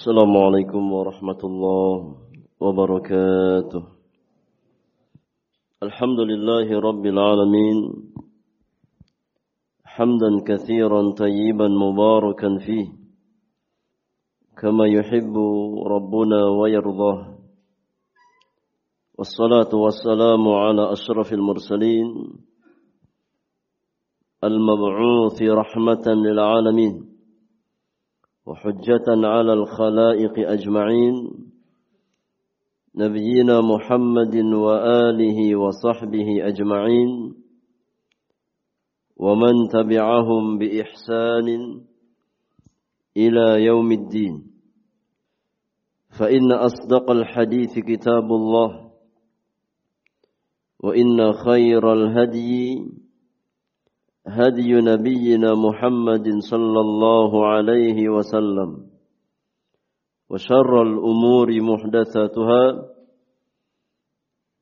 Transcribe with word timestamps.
السلام 0.00 0.36
عليكم 0.36 0.92
ورحمة 0.92 1.40
الله 1.44 2.16
وبركاته. 2.60 3.82
الحمد 5.82 6.20
لله 6.20 6.80
رب 6.80 7.06
العالمين. 7.06 7.78
حمدا 9.84 10.30
كثيرا 10.48 11.10
طيبا 11.12 11.68
مباركا 11.68 12.58
فيه. 12.66 12.88
كما 14.62 14.86
يحب 14.86 15.36
ربنا 15.86 16.48
ويرضاه. 16.48 17.38
والصلاة 19.18 19.72
والسلام 19.74 20.48
على 20.48 20.92
أشرف 20.92 21.32
المرسلين 21.32 22.08
المبعوث 24.44 25.42
رحمة 25.42 26.06
للعالمين. 26.06 27.09
وحجة 28.46 29.06
على 29.08 29.52
الخلائق 29.52 30.48
أجمعين. 30.50 31.14
نبينا 32.94 33.60
محمد 33.60 34.36
وآله 34.36 35.56
وصحبه 35.56 36.48
أجمعين. 36.48 37.34
ومن 39.16 39.68
تبعهم 39.72 40.58
بإحسان 40.58 41.48
إلى 43.16 43.64
يوم 43.64 43.92
الدين. 43.92 44.50
فإن 46.18 46.52
أصدق 46.52 47.10
الحديث 47.10 47.78
كتاب 47.78 48.32
الله. 48.32 48.90
وإن 50.80 51.32
خير 51.32 51.92
الهدي 51.92 52.84
هدي 54.26 54.72
نبينا 54.72 55.54
محمد 55.54 56.28
صلى 56.38 56.80
الله 56.80 57.46
عليه 57.46 58.08
وسلم 58.08 58.90
وشر 60.30 60.82
الأمور 60.82 61.60
محدثاتها 61.60 62.90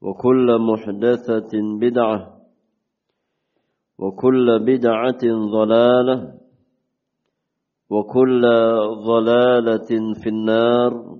وكل 0.03 0.59
محدثة 0.61 1.53
بدعة 1.81 2.39
وكل 3.99 4.59
بدعة 4.59 5.23
ضلالة 5.53 6.39
وكل 7.91 8.43
ضلالة 9.07 9.89
في 10.23 10.29
النار. 10.29 11.19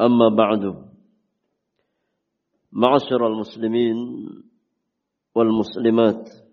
أما 0.00 0.28
بعد 0.28 0.86
معشر 2.72 3.26
المسلمين 3.26 3.96
والمسلمات 5.34 6.45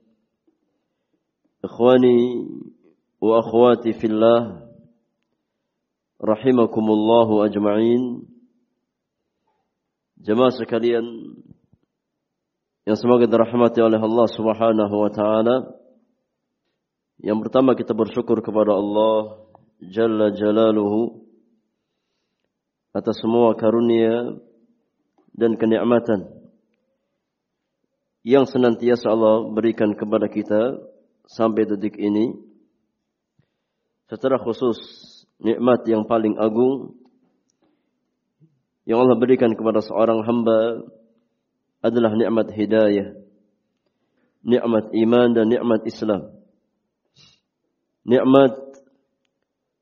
Ikhwani 1.63 2.43
wa 3.23 3.39
akhwati 3.39 3.95
fillah 3.95 4.67
rahimakumullah 6.19 7.47
ajma'in. 7.47 8.27
Jemaah 10.19 10.51
sekalian 10.59 11.03
yang 12.83 12.97
semoga 12.99 13.31
dirahmati 13.31 13.79
Allah 13.79 14.27
Subhanahu 14.27 14.95
wa 14.95 15.11
taala. 15.15 15.55
Yang 17.23 17.47
pertama 17.47 17.79
kita 17.79 17.95
bersyukur 17.95 18.43
kepada 18.43 18.75
Allah 18.75 19.47
Jalla 19.79 20.35
Jalaluhu 20.35 21.23
atas 22.91 23.23
semua 23.23 23.55
karunia 23.55 24.35
dan 25.31 25.55
kenikmatan 25.55 26.27
yang 28.27 28.43
senantiasa 28.43 29.07
Allah 29.07 29.47
berikan 29.55 29.95
kepada 29.95 30.27
kita 30.27 30.91
sampai 31.33 31.65
detik 31.65 31.97
ini 31.97 32.37
secara 34.07 34.37
khusus 34.37 34.77
nikmat 35.41 35.81
yang 35.89 36.05
paling 36.05 36.37
agung 36.37 36.93
yang 38.85 39.01
Allah 39.01 39.17
berikan 39.17 39.57
kepada 39.57 39.81
seorang 39.81 40.21
hamba 40.21 40.85
adalah 41.81 42.13
nikmat 42.13 42.53
hidayah 42.53 43.23
nikmat 44.43 44.91
iman 44.91 45.27
dan 45.31 45.47
nikmat 45.47 45.81
Islam. 45.87 46.35
Nikmat 48.03 48.53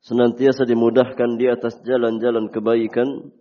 senantiasa 0.06 0.70
dimudahkan 0.70 1.42
di 1.42 1.50
atas 1.50 1.82
jalan-jalan 1.82 2.54
kebaikan 2.54 3.34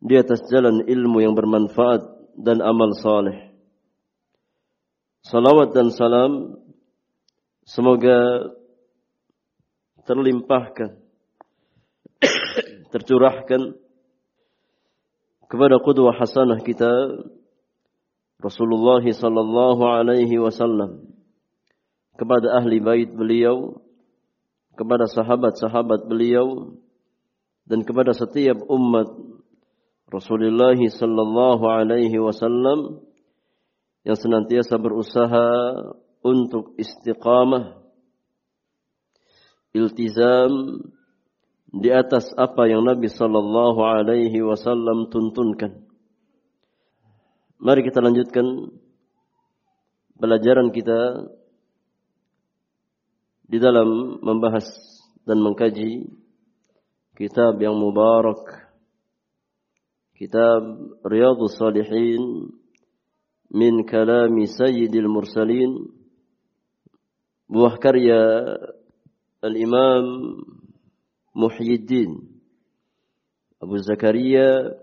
di 0.00 0.14
atas 0.16 0.46
jalan 0.48 0.86
ilmu 0.86 1.18
yang 1.20 1.34
bermanfaat 1.34 2.06
dan 2.38 2.62
amal 2.62 2.94
saleh. 2.94 3.50
Salawat 5.26 5.76
dan 5.76 5.92
salam 5.92 6.56
semoga 7.70 8.50
terlimpahkan, 10.02 10.98
tercurahkan 12.90 13.78
kepada 15.46 15.78
qudwah 15.78 16.18
hasanah 16.18 16.58
kita 16.66 16.90
Rasulullah 18.42 19.04
sallallahu 19.04 19.82
alaihi 19.86 20.40
wasallam 20.42 21.14
kepada 22.18 22.58
ahli 22.58 22.82
bait 22.82 23.10
beliau 23.10 23.78
kepada 24.74 25.06
sahabat-sahabat 25.06 26.08
beliau 26.08 26.74
dan 27.68 27.84
kepada 27.86 28.16
setiap 28.16 28.58
umat 28.66 29.10
Rasulullah 30.10 30.74
sallallahu 30.74 31.64
alaihi 31.68 32.18
wasallam 32.18 33.04
yang 34.02 34.16
senantiasa 34.16 34.80
berusaha 34.80 35.46
untuk 36.20 36.76
istiqamah, 36.76 37.80
iltizam 39.72 40.84
di 41.70 41.88
atas 41.94 42.34
apa 42.34 42.66
yang 42.66 42.82
Nabi 42.82 43.06
Sallallahu 43.06 43.80
Alaihi 43.80 44.42
Wasallam 44.42 45.08
tuntunkan. 45.08 45.86
Mari 47.60 47.84
kita 47.84 48.00
lanjutkan 48.00 48.72
pelajaran 50.16 50.72
kita 50.72 51.28
di 53.50 53.58
dalam 53.60 54.20
membahas 54.24 54.64
dan 55.28 55.38
mengkaji 55.44 56.08
kitab 57.14 57.60
yang 57.60 57.76
mubarak 57.76 58.70
kitab 60.16 60.62
Riyadhus 61.04 61.56
Salihin 61.60 62.52
min 63.52 63.84
kalami 63.84 64.48
Sayyidil 64.48 65.08
Mursalin 65.10 65.99
buah 67.50 67.82
karya 67.82 68.22
Al-Imam 69.42 70.38
Muhyiddin 71.34 72.30
Abu 73.58 73.74
Zakaria 73.82 74.78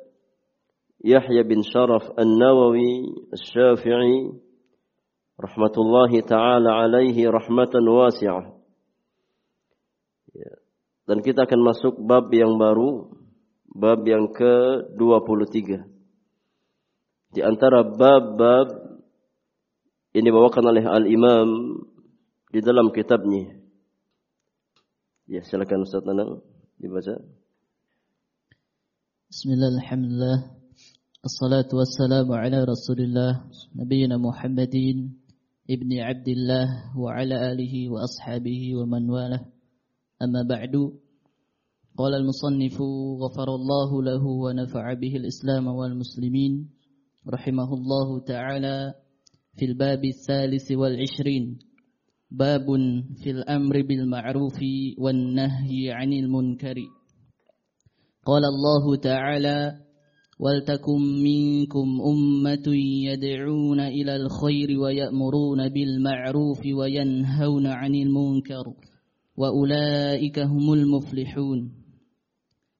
Yahya 1.00 1.48
bin 1.48 1.64
Sharaf 1.64 2.12
An-Nawawi 2.20 3.08
Al-Syafi'i 3.32 4.36
rahmatullahi 5.40 6.28
taala 6.28 6.84
alaihi 6.84 7.24
rahmatan 7.24 7.88
wasi'ah 7.88 8.52
dan 11.08 11.24
kita 11.24 11.48
akan 11.48 11.62
masuk 11.64 11.96
bab 12.04 12.28
yang 12.36 12.60
baru 12.60 13.16
bab 13.72 14.04
yang 14.04 14.28
ke-23 14.36 15.88
di 17.32 17.42
antara 17.48 17.88
bab-bab 17.88 19.00
ini 20.12 20.28
dibawakan 20.28 20.64
oleh 20.68 20.84
Al-Imam 20.84 21.48
di 22.57 22.61
dalam 22.61 22.93
kitabnya. 22.93 23.57
Ya, 25.31 25.41
silakan 25.47 25.87
Ustaz 25.87 26.05
Nanang 26.05 26.45
dibaca. 26.77 27.15
Bismillah, 29.33 29.71
alhamdulillah. 29.81 30.39
Assalatu 31.23 31.79
wassalamu 31.79 32.35
ala 32.35 32.67
rasulillah 32.67 33.47
Nabiina 33.79 34.19
Muhammadin 34.19 35.15
Ibni 35.71 36.03
Abdillah 36.03 36.91
Wa 36.99 37.15
ala 37.15 37.55
alihi 37.55 37.87
wa 37.87 38.03
ashabihi 38.03 38.75
wa 38.75 38.91
man 38.91 39.07
walah 39.07 39.47
Amma 40.19 40.43
ba'du 40.43 40.99
Qala 41.95 42.19
al-musannifu 42.19 43.23
Ghafarallahu 43.23 44.03
lahu 44.03 44.51
wa 44.51 44.51
nafa'a 44.51 44.99
bihi 44.99 45.23
al-islam 45.23 45.71
wal 45.71 45.95
muslimin 45.95 46.67
رحمه 47.23 47.71
الله 47.71 48.09
تعالى 48.27 48.77
في 49.55 49.65
الباب 49.71 50.03
الثالث 50.05 50.67
والعشرين 50.75 51.45
باب 52.32 52.66
في 53.24 53.32
الأمر 53.32 53.82
بالمعروف 53.82 54.60
والنهي 54.98 55.92
عن 55.92 56.14
المنكر. 56.14 56.76
قال 58.26 58.46
الله 58.46 58.96
تعالى 58.96 59.88
ولتكن 60.40 61.02
منكم 61.24 62.02
أمة 62.02 62.76
يدعون 63.04 63.80
إلى 63.80 64.16
الخير 64.16 64.80
ويأمرون 64.80 65.70
بالمعروف 65.70 66.62
وينهون 66.66 67.68
عن 67.68 67.96
المنكر 67.96 68.74
وأولئك 69.38 70.40
هم 70.40 70.74
المفلحون 70.74 71.72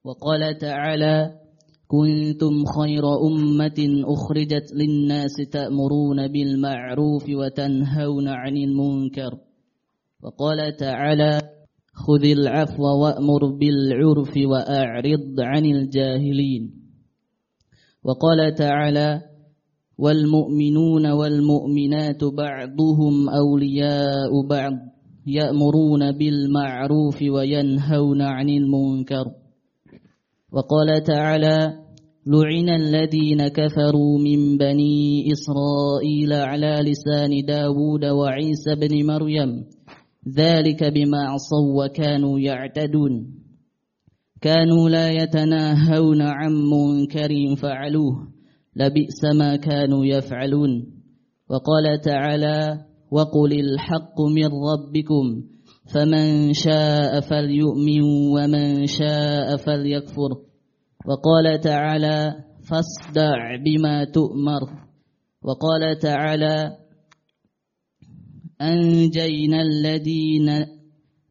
وقال 0.04 0.58
تعالى 0.58 1.37
كنتم 1.88 2.64
خير 2.64 3.04
أمة 3.26 4.04
أخرجت 4.04 4.72
للناس 4.74 5.36
تأمرون 5.52 6.28
بالمعروف 6.28 7.24
وتنهون 7.30 8.28
عن 8.28 8.56
المنكر. 8.56 9.38
وقال 10.22 10.76
تعالى 10.76 11.40
خذ 11.94 12.24
العفو 12.24 12.82
وأمر 12.82 13.46
بالعرف 13.60 14.32
وأعرض 14.36 15.40
عن 15.40 15.64
الجاهلين. 15.64 16.70
وقال 18.04 18.54
تعالى 18.54 19.20
والمؤمنون 19.98 21.06
والمؤمنات 21.06 22.24
بعضهم 22.24 23.28
أولياء 23.28 24.46
بعض 24.50 24.72
يأمرون 25.26 26.12
بالمعروف 26.12 27.22
وينهون 27.22 28.22
عن 28.22 28.48
المنكر. 28.48 29.47
وقال 30.52 31.02
تعالى 31.02 31.58
لعن 32.26 32.68
الذين 32.68 33.48
كفروا 33.48 34.18
من 34.18 34.58
بني 34.58 35.24
إسرائيل 35.32 36.32
على 36.32 36.76
لسان 36.82 37.30
داود 37.46 38.04
وعيسى 38.04 38.74
بن 38.80 39.06
مريم 39.06 39.64
ذلك 40.36 40.84
بما 40.84 41.18
عصوا 41.18 41.84
وكانوا 41.84 42.40
يعتدون. 42.40 43.34
كانوا 44.40 44.88
لا 44.88 45.10
يتناهون 45.10 46.22
عن 46.22 46.52
منكر 46.52 47.56
فعلوه 47.56 48.28
لبئس 48.76 49.24
ما 49.38 49.56
كانوا 49.56 50.06
يفعلون. 50.06 50.70
وقال 51.50 52.00
تعالى 52.00 52.84
وقل 53.10 53.52
الحق 53.52 54.20
من 54.20 54.46
ربكم 54.46 55.42
فمن 55.94 56.52
شاء 56.52 57.20
فليؤمن 57.20 58.02
ومن 58.34 58.86
شاء 58.86 59.56
فليكفر. 59.56 60.30
وقال 61.06 61.60
تعالى 61.60 62.44
فاصدع 62.68 63.56
بما 63.64 64.04
تؤمر. 64.04 64.62
وقال 65.42 65.98
تعالى 65.98 66.76
أنجينا 68.60 69.62
الذين 69.62 70.78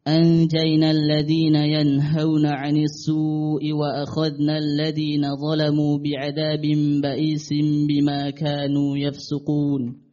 أنجينا 0.08 0.90
الذين 0.90 1.54
ينهون 1.54 2.46
عن 2.46 2.76
السوء 2.76 3.72
وأخذنا 3.72 4.58
الذين 4.58 5.22
ظلموا 5.36 5.98
بعذاب 5.98 6.62
بئيس 7.02 7.48
بما 7.88 8.30
كانوا 8.30 8.96
يفسقون. 8.96 10.07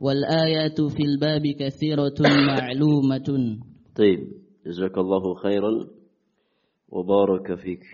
والآيات 0.00 0.80
في 0.80 1.02
الباب 1.02 1.44
كثيرة 1.46 2.18
معلومة 2.20 3.28
طيب 3.96 4.20
جزاك 4.66 4.98
الله 4.98 5.34
خيرا 5.34 5.72
وبارك 6.88 7.54
فيك 7.54 7.84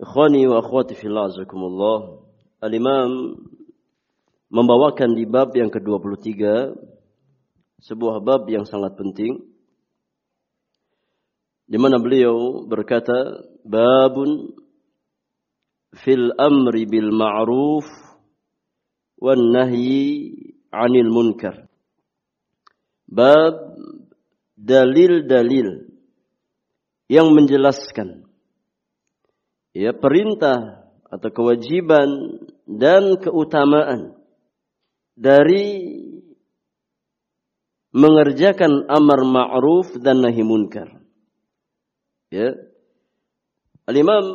إخواني 0.00 0.46
وأخواتي 0.46 0.94
في 0.94 1.06
الله 1.06 1.22
عزكم 1.22 1.58
الله 1.58 1.98
الإمام 2.64 3.10
membawakan 4.54 5.18
di 5.18 5.26
bab 5.26 5.50
yang 5.58 5.66
ke-23 5.66 6.30
sebuah 7.82 8.22
bab 8.22 8.46
yang 8.46 8.62
sangat 8.62 8.94
penting 8.94 9.42
di 11.66 11.74
mana 11.74 11.98
beliau 11.98 12.62
berkata 12.62 13.42
babun 13.66 14.54
fil 16.06 16.30
amri 16.38 16.86
bil 16.86 17.10
ma'ruf 17.10 17.82
wan 19.19 19.51
nahyi 19.51 20.55
'anil 20.71 21.11
munkar 21.11 21.67
bab 23.05 23.75
dalil-dalil 24.55 25.91
yang 27.09 27.27
menjelaskan 27.35 28.23
ya 29.75 29.91
perintah 29.91 30.87
atau 31.09 31.29
kewajiban 31.33 32.09
dan 32.69 33.17
keutamaan 33.17 34.13
dari 35.17 35.99
mengerjakan 37.89 38.85
amar 38.85 39.25
ma'ruf 39.25 39.97
dan 39.99 40.21
nahi 40.21 40.45
munkar. 40.45 41.01
Ya. 42.29 42.53
Al-Imam 43.89 44.25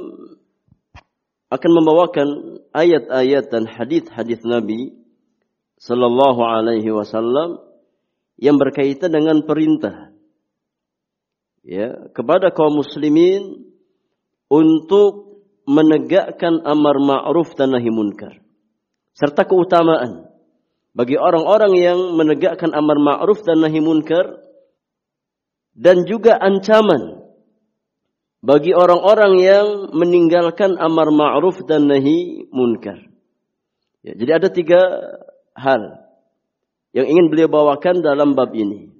akan 1.52 1.70
membawakan 1.70 2.28
ayat-ayat 2.72 3.52
dan 3.52 3.64
hadis-hadis 3.68 4.40
Nabi 4.42 4.96
sallallahu 5.78 6.40
alaihi 6.40 6.88
wasallam 6.88 7.60
yang 8.40 8.56
berkaitan 8.58 9.12
dengan 9.12 9.44
perintah 9.44 10.14
ya 11.64 12.12
kepada 12.12 12.52
kaum 12.52 12.80
muslimin 12.80 13.72
untuk 14.52 15.42
menegakkan 15.64 16.60
amar 16.64 17.00
ma'ruf 17.00 17.56
dan 17.56 17.72
nahi 17.72 17.88
munkar 17.88 18.40
serta 19.16 19.48
keutamaan 19.48 20.28
bagi 20.92 21.16
orang-orang 21.16 21.72
yang 21.74 21.98
menegakkan 22.14 22.70
amar 22.76 23.00
ma'ruf 23.00 23.40
dan 23.42 23.64
nahi 23.64 23.80
munkar 23.80 24.44
dan 25.74 26.04
juga 26.06 26.36
ancaman 26.38 27.23
bagi 28.44 28.76
orang-orang 28.76 29.40
yang 29.40 29.66
meninggalkan 29.96 30.76
amar 30.76 31.08
ma'ruf 31.08 31.64
dan 31.64 31.88
nahi 31.88 32.44
munkar. 32.52 33.00
Ya, 34.04 34.12
jadi 34.20 34.30
ada 34.36 34.48
tiga 34.52 34.80
hal 35.56 36.04
yang 36.92 37.08
ingin 37.08 37.32
beliau 37.32 37.48
bawakan 37.48 38.04
dalam 38.04 38.36
bab 38.36 38.52
ini. 38.52 38.92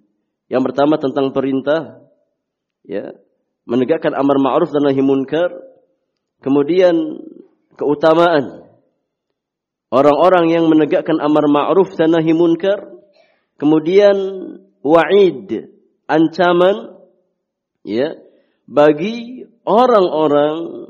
Yang 0.49 0.73
pertama 0.73 0.97
tentang 0.97 1.37
perintah, 1.37 2.09
ya, 2.89 3.13
menegakkan 3.69 4.17
amar 4.17 4.41
ma'ruf 4.41 4.73
dan 4.73 4.89
nahi 4.89 5.05
munkar. 5.05 5.53
Kemudian 6.41 6.97
keutamaan 7.77 8.65
orang-orang 9.93 10.57
yang 10.57 10.65
menegakkan 10.73 11.21
amar 11.21 11.45
ma'ruf 11.53 11.93
dan 12.01 12.17
nahi 12.17 12.33
munkar, 12.33 12.81
kemudian 13.61 14.17
wa'id, 14.81 15.69
ancaman 16.09 16.97
ya 17.85 18.24
bagi 18.65 19.45
orang-orang 19.65 20.89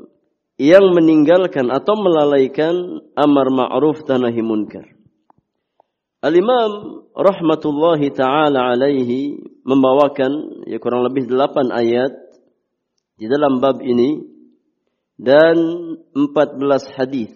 yang 0.55 0.95
meninggalkan 0.95 1.67
atau 1.67 1.99
melalaikan 1.99 3.03
amar 3.19 3.51
ma'ruf 3.51 4.07
dan 4.07 4.23
nahi 4.23 4.39
munkar. 4.39 4.87
Al-Imam 6.23 7.05
rahmatullahi 7.11 8.09
taala 8.15 8.71
alaihi 8.73 9.35
membawakan 9.67 10.63
ya 10.65 10.79
kurang 10.79 11.05
lebih 11.05 11.27
delapan 11.27 11.69
ayat 11.69 12.15
di 13.19 13.27
dalam 13.27 13.59
bab 13.59 13.83
ini 13.83 14.23
dan 15.19 15.55
empat 16.15 16.55
belas 16.57 16.87
hadis 16.95 17.31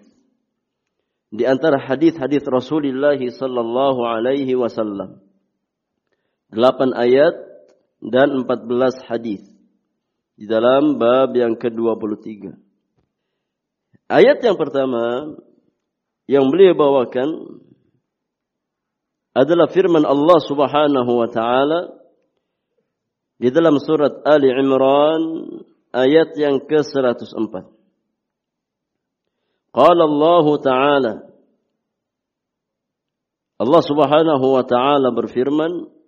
di 1.30 1.46
antara 1.46 1.78
hadis-hadis 1.78 2.42
Rasulullah 2.42 3.14
sallallahu 3.14 4.00
alaihi 4.02 4.58
wasallam. 4.58 5.22
Delapan 6.50 6.90
ayat 6.96 7.36
dan 8.02 8.42
empat 8.42 8.66
belas 8.66 8.98
hadis 9.06 9.59
di 10.40 10.48
dalam 10.48 10.96
bab 10.96 11.36
yang 11.36 11.52
ke-23. 11.52 12.48
Ayat 14.08 14.40
yang 14.40 14.56
pertama 14.56 15.36
yang 16.24 16.48
beliau 16.48 16.72
bawakan 16.72 17.60
adalah 19.36 19.68
firman 19.68 20.08
Allah 20.08 20.40
Subhanahu 20.40 21.12
wa 21.12 21.28
taala 21.28 21.92
di 23.36 23.52
dalam 23.52 23.76
surat 23.84 24.24
Ali 24.24 24.48
Imran 24.48 25.22
ayat 25.92 26.32
yang 26.40 26.64
ke-104. 26.64 27.54
Qala 29.76 30.02
Allah 30.08 30.46
taala 30.64 31.12
Allah 33.60 33.82
Subhanahu 33.84 34.46
wa 34.56 34.64
taala 34.64 35.12
berfirman 35.12 35.99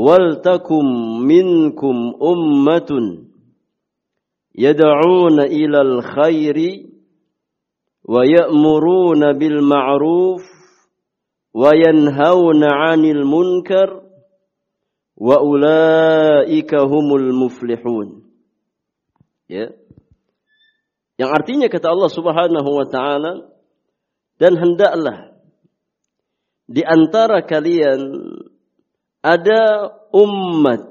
Wal 0.00 0.40
takum 0.40 1.20
minkum 1.28 2.16
ummatun 2.16 3.28
yad'una 4.56 5.44
ilal 5.44 6.00
khairi 6.00 6.88
wa 8.08 8.24
ya'muruna 8.24 9.36
bil 9.36 9.60
ma'ruf 9.60 10.40
wa 11.52 11.76
yanhauna 11.76 12.96
'anil 12.96 13.28
munkar 13.28 14.08
wa 15.20 15.36
ulaika 15.44 16.88
humul 16.88 17.28
muflihun 17.36 18.24
ya. 19.52 19.68
Yang 21.20 21.30
artinya 21.36 21.68
kata 21.68 21.92
Allah 21.92 22.08
Subhanahu 22.08 22.70
wa 22.72 22.86
taala 22.88 23.52
dan 24.40 24.56
hendaklah 24.56 25.36
di 26.64 26.80
antara 26.80 27.44
kalian 27.44 28.00
ada 29.20 29.92
umat 30.16 30.90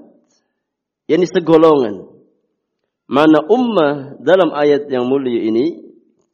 yakni 1.09 1.25
segolongan. 1.25 2.05
Mana 3.09 3.41
ummah 3.49 4.21
dalam 4.21 4.53
ayat 4.53 4.85
yang 4.93 5.09
mulia 5.09 5.49
ini 5.49 5.81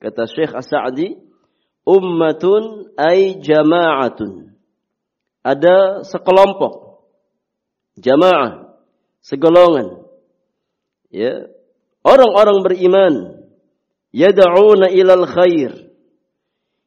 kata 0.03 0.27
Syekh 0.27 0.51
As-Sa'di 0.51 1.15
ummatun 1.87 2.91
ay 2.99 3.39
jama'atun. 3.39 4.51
Ada 5.39 6.03
sekelompok. 6.03 6.99
Jamaah 7.95 8.75
segolongan. 9.23 10.03
Ya 11.07 11.47
orang-orang 12.03 12.59
beriman 12.59 13.13
yad'una 14.11 14.91
ilal 14.91 15.23
khair. 15.31 15.95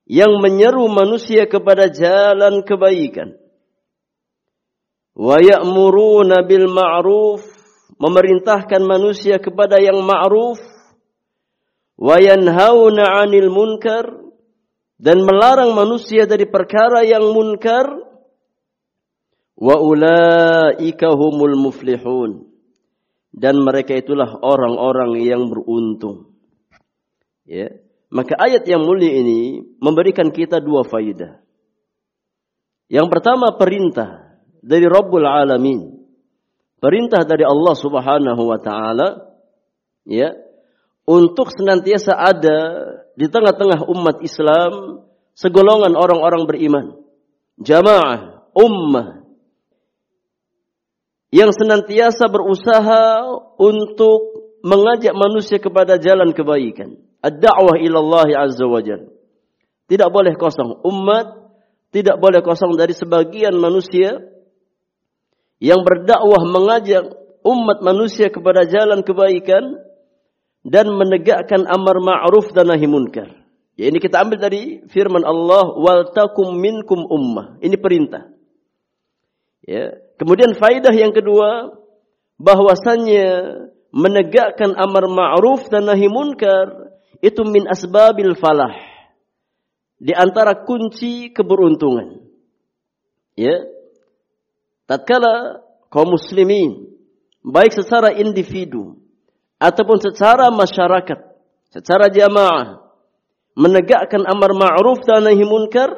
Yang 0.05 0.33
menyeru 0.41 0.85
manusia 0.93 1.49
kepada 1.49 1.89
jalan 1.89 2.61
kebaikan 2.61 3.48
wa 5.19 5.37
ya'muruna 5.43 6.47
bil 6.47 6.71
ma'ruf 6.71 7.43
memerintahkan 7.99 8.83
manusia 8.87 9.43
kepada 9.43 9.83
yang 9.83 9.99
ma'ruf. 10.07 10.63
Wa 11.99 12.23
yanhauna 12.23 13.27
'anil 13.27 13.51
munkar 13.51 14.07
dan 15.03 15.19
melarang 15.27 15.75
manusia 15.75 16.31
dari 16.31 16.47
perkara 16.47 17.03
yang 17.03 17.35
munkar. 17.35 17.91
Wa 19.59 19.75
ulaika 19.83 21.11
humul 21.19 21.59
muflihun 21.59 22.47
dan 23.35 23.59
mereka 23.59 23.99
itulah 23.99 24.39
orang-orang 24.39 25.19
yang 25.19 25.51
beruntung. 25.51 26.31
Ya 27.43 27.83
maka 28.09 28.39
ayat 28.41 28.65
yang 28.65 28.89
mulia 28.89 29.21
ini 29.21 29.61
memberikan 29.83 30.33
kita 30.33 30.65
dua 30.65 30.87
faidah. 30.87 31.45
Yang 32.89 33.07
pertama 33.13 33.53
perintah 33.59 34.28
dari 34.63 34.87
Rabbul 34.87 35.27
Alamin. 35.27 35.99
Perintah 36.79 37.27
dari 37.27 37.43
Allah 37.43 37.75
Subhanahu 37.75 38.43
wa 38.47 38.59
taala 38.63 39.35
ya 40.07 40.31
untuk 41.09 41.51
senantiasa 41.51 42.15
ada 42.15 42.59
di 43.19 43.27
tengah-tengah 43.27 43.91
umat 43.91 44.23
Islam 44.23 45.03
segolongan 45.35 45.99
orang-orang 45.99 46.47
beriman 46.47 46.87
jamaah 47.59 48.47
ummah 48.55 49.27
yang 51.35 51.51
senantiasa 51.51 52.31
berusaha 52.31 53.27
untuk 53.59 54.55
mengajak 54.63 55.13
manusia 55.13 55.59
kepada 55.59 55.99
jalan 55.99 56.31
kebaikan. 56.31 56.95
Ad-da'wah 57.19 57.83
azza 58.39 58.65
wajalla 58.71 59.19
tidak 59.89 60.09
boleh 60.13 60.37
kosong 60.37 60.85
umat 60.85 61.27
tidak 61.89 62.21
boleh 62.21 62.45
kosong 62.45 62.77
dari 62.77 62.93
sebagian 62.93 63.57
manusia 63.57 64.21
yang 65.59 65.83
berdakwah 65.83 66.43
mengajak 66.47 67.15
umat 67.43 67.79
manusia 67.83 68.31
kepada 68.31 68.67
jalan 68.67 69.03
kebaikan 69.03 69.79
dan 70.67 70.91
menegakkan 70.91 71.67
amar 71.67 71.99
ma'ruf 72.03 72.51
dan 72.55 72.71
nahi 72.71 72.87
munkar. 72.87 73.31
Ya, 73.79 73.95
ini 73.95 74.03
kita 74.03 74.27
ambil 74.27 74.43
dari 74.43 74.83
firman 74.91 75.23
Allah 75.23 75.71
wal 75.79 76.11
takum 76.11 76.51
minkum 76.59 77.07
ummah. 77.07 77.63
Ini 77.63 77.79
perintah. 77.79 78.27
Ya. 79.63 79.95
Kemudian 80.19 80.59
faidah 80.59 80.91
yang 80.91 81.15
kedua 81.15 81.79
bahwasannya 82.43 83.27
menegakkan 83.95 84.75
amar 84.75 85.07
ma'ruf 85.07 85.71
dan 85.71 85.87
nahi 85.87 86.11
munkar 86.11 86.91
itu 87.23 87.47
min 87.47 87.71
asbabil 87.71 88.35
falah. 88.35 88.75
Di 89.99 90.15
antara 90.15 90.67
kunci 90.67 91.31
keberuntungan. 91.31 92.23
Ya, 93.39 93.63
tatkala 94.89 95.61
kaum 95.93 96.17
muslimin 96.17 96.89
baik 97.45 97.77
secara 97.77 98.17
individu 98.17 98.97
ataupun 99.61 99.99
secara 100.01 100.49
masyarakat, 100.49 101.19
secara 101.71 102.09
jamaah 102.09 102.89
menegakkan 103.59 104.23
amar 104.23 104.55
ma'ruf 104.55 105.03
dan 105.03 105.27
nahi 105.27 105.43
munkar, 105.43 105.91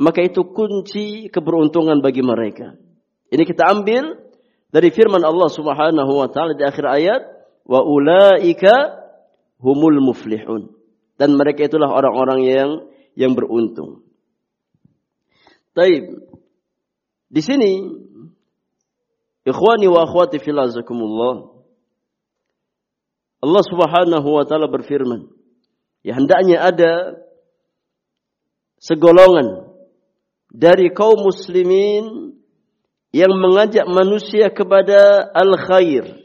maka 0.00 0.24
itu 0.24 0.40
kunci 0.50 1.28
keberuntungan 1.28 2.00
bagi 2.00 2.24
mereka. 2.24 2.74
Ini 3.28 3.44
kita 3.44 3.68
ambil 3.68 4.24
dari 4.72 4.88
firman 4.88 5.20
Allah 5.20 5.52
Subhanahu 5.52 6.12
wa 6.18 6.28
taala 6.32 6.56
di 6.56 6.64
akhir 6.64 6.84
ayat, 6.88 7.22
wa 7.68 7.84
ulaika 7.84 9.04
humul 9.60 10.00
muflihun. 10.00 10.72
Dan 11.14 11.38
mereka 11.38 11.70
itulah 11.70 11.94
orang-orang 11.94 12.40
yang 12.42 12.70
yang 13.14 13.38
beruntung. 13.38 14.02
Taib. 15.76 16.26
Di 17.30 17.42
sini 17.42 18.02
Ikhwani 19.44 19.86
wa 19.92 20.08
akhwati 20.08 20.40
filazakumullah. 20.40 21.52
Allah 23.44 23.62
subhanahu 23.68 24.28
wa 24.40 24.44
ta'ala 24.48 24.72
berfirman. 24.72 25.28
Ya 26.00 26.16
hendaknya 26.16 26.64
ada 26.64 27.20
segolongan 28.80 29.68
dari 30.48 30.88
kaum 30.96 31.20
muslimin 31.28 32.36
yang 33.12 33.32
mengajak 33.36 33.84
manusia 33.84 34.48
kepada 34.48 35.28
al-khair. 35.36 36.24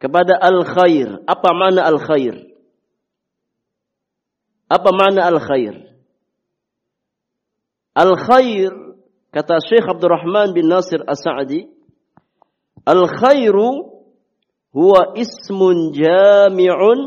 Kepada 0.00 0.40
al-khair. 0.40 1.20
Apa 1.28 1.48
makna 1.52 1.84
al-khair? 1.84 2.48
Apa 4.68 4.90
makna 4.96 5.28
al-khair? 5.28 5.92
Al-khair, 7.96 8.72
kata 9.32 9.60
Syekh 9.64 9.84
Abdurrahman 9.88 10.56
bin 10.56 10.68
Nasir 10.72 11.04
As-Sa'di, 11.04 11.77
Al-khairu 12.88 13.68
huwa 14.72 15.12
ismun 15.12 15.92
jami'un 15.92 17.00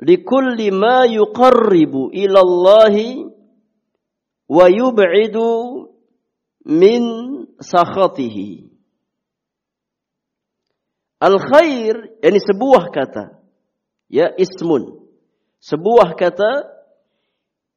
likulli 0.00 0.72
ma 0.72 1.04
yuqarribu 1.04 2.08
ila 2.22 2.38
Allah 2.40 2.96
wa 4.48 4.64
yub'idu 4.72 5.48
min 6.64 7.02
sakhatihi. 7.60 8.72
Al-khair 11.20 12.20
yani 12.24 12.40
sebuah 12.40 12.88
kata 12.92 13.40
ya 14.08 14.32
ismun 14.36 15.04
sebuah 15.60 16.12
kata 16.20 16.68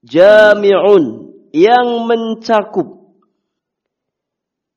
jami'un 0.03 1.31
yang 1.55 2.07
mencakup 2.07 3.06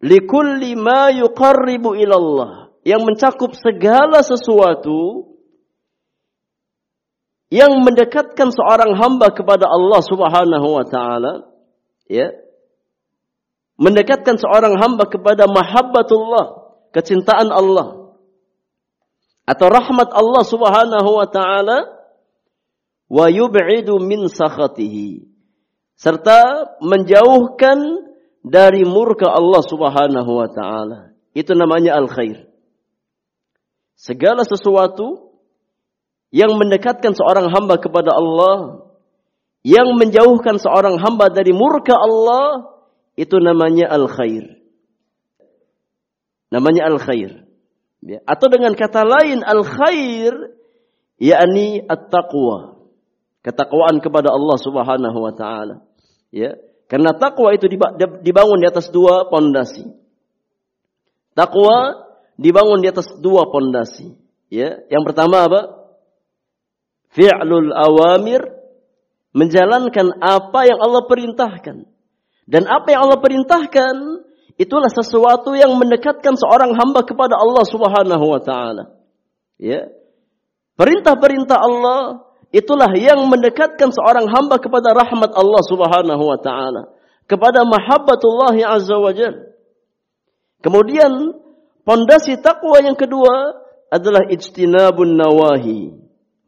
likulli 0.00 0.76
ma 0.76 1.12
yuqarribu 1.12 1.96
ilallah. 1.96 2.72
Yang 2.80 3.02
mencakup 3.04 3.52
segala 3.60 4.24
sesuatu 4.24 5.30
yang 7.50 7.82
mendekatkan 7.82 8.54
seorang 8.54 8.94
hamba 8.94 9.34
kepada 9.34 9.66
Allah 9.66 10.00
Subhanahu 10.06 10.68
wa 10.70 10.86
taala 10.86 11.50
ya 12.06 12.30
mendekatkan 13.74 14.38
seorang 14.38 14.78
hamba 14.78 15.10
kepada 15.10 15.50
mahabbatullah 15.50 16.78
kecintaan 16.94 17.50
Allah 17.50 18.14
atau 19.50 19.66
rahmat 19.66 20.14
Allah 20.14 20.44
Subhanahu 20.46 21.10
wa 21.10 21.26
taala 21.26 21.90
wa 23.10 23.26
yub'idu 23.26 23.98
min 23.98 24.30
sakhatihi 24.30 25.26
serta 25.98 26.70
menjauhkan 26.78 27.82
dari 28.40 28.84
murka 28.84 29.28
Allah 29.28 29.62
Subhanahu 29.64 30.30
wa 30.30 30.48
taala. 30.48 31.12
Itu 31.36 31.54
namanya 31.54 31.96
al-khair. 32.00 32.48
Segala 33.94 34.42
sesuatu 34.48 35.36
yang 36.32 36.56
mendekatkan 36.56 37.12
seorang 37.12 37.52
hamba 37.52 37.76
kepada 37.76 38.16
Allah, 38.16 38.88
yang 39.60 39.92
menjauhkan 40.00 40.56
seorang 40.56 40.96
hamba 40.98 41.28
dari 41.28 41.52
murka 41.52 41.94
Allah, 41.94 42.80
itu 43.14 43.36
namanya 43.38 43.92
al-khair. 43.92 44.56
Namanya 46.50 46.90
al-khair. 46.90 47.46
Ya. 48.00 48.24
Atau 48.24 48.48
dengan 48.48 48.72
kata 48.72 49.04
lain 49.04 49.44
al-khair 49.44 50.56
yakni 51.20 51.84
at-taqwa. 51.84 52.80
Ketakwaan 53.44 54.00
kepada 54.00 54.32
Allah 54.32 54.56
Subhanahu 54.58 55.18
wa 55.20 55.32
taala. 55.36 55.84
Ya. 56.32 56.56
Karena 56.90 57.14
takwa 57.14 57.54
itu 57.54 57.70
dibangun 58.20 58.58
di 58.58 58.66
atas 58.66 58.90
dua 58.90 59.30
pondasi. 59.30 59.86
Takwa 61.38 62.10
dibangun 62.34 62.82
di 62.82 62.90
atas 62.90 63.14
dua 63.22 63.46
pondasi. 63.46 64.10
Ya, 64.50 64.82
yang 64.90 65.06
pertama 65.06 65.46
apa? 65.46 65.60
Fi'lul 67.14 67.70
awamir 67.70 68.42
menjalankan 69.30 70.18
apa 70.18 70.66
yang 70.66 70.82
Allah 70.82 71.06
perintahkan. 71.06 71.86
Dan 72.50 72.66
apa 72.66 72.90
yang 72.90 73.06
Allah 73.06 73.22
perintahkan 73.22 73.94
itulah 74.58 74.90
sesuatu 74.90 75.54
yang 75.54 75.70
mendekatkan 75.78 76.34
seorang 76.34 76.74
hamba 76.74 77.06
kepada 77.06 77.38
Allah 77.38 77.62
Subhanahu 77.70 78.24
wa 78.26 78.42
taala. 78.42 78.98
Ya. 79.62 79.86
Perintah-perintah 80.74 81.54
Allah 81.54 82.29
Itulah 82.50 82.90
yang 82.98 83.30
mendekatkan 83.30 83.94
seorang 83.94 84.26
hamba 84.26 84.58
kepada 84.58 84.90
rahmat 84.90 85.30
Allah 85.38 85.62
Subhanahu 85.70 86.24
wa 86.26 86.38
taala, 86.42 86.90
kepada 87.30 87.62
mahabbatullah 87.62 88.58
azza 88.74 88.98
wajal. 88.98 89.54
Kemudian 90.58 91.30
pondasi 91.86 92.42
takwa 92.42 92.82
yang 92.82 92.98
kedua 92.98 93.54
adalah 93.86 94.26
ijtinabun 94.26 95.14
nawahi, 95.14 95.94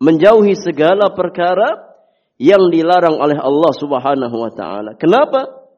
menjauhi 0.02 0.58
segala 0.58 1.14
perkara 1.14 1.94
yang 2.34 2.74
dilarang 2.74 3.22
oleh 3.22 3.38
Allah 3.38 3.72
Subhanahu 3.78 4.36
wa 4.42 4.50
taala. 4.50 4.98
Kenapa? 4.98 5.70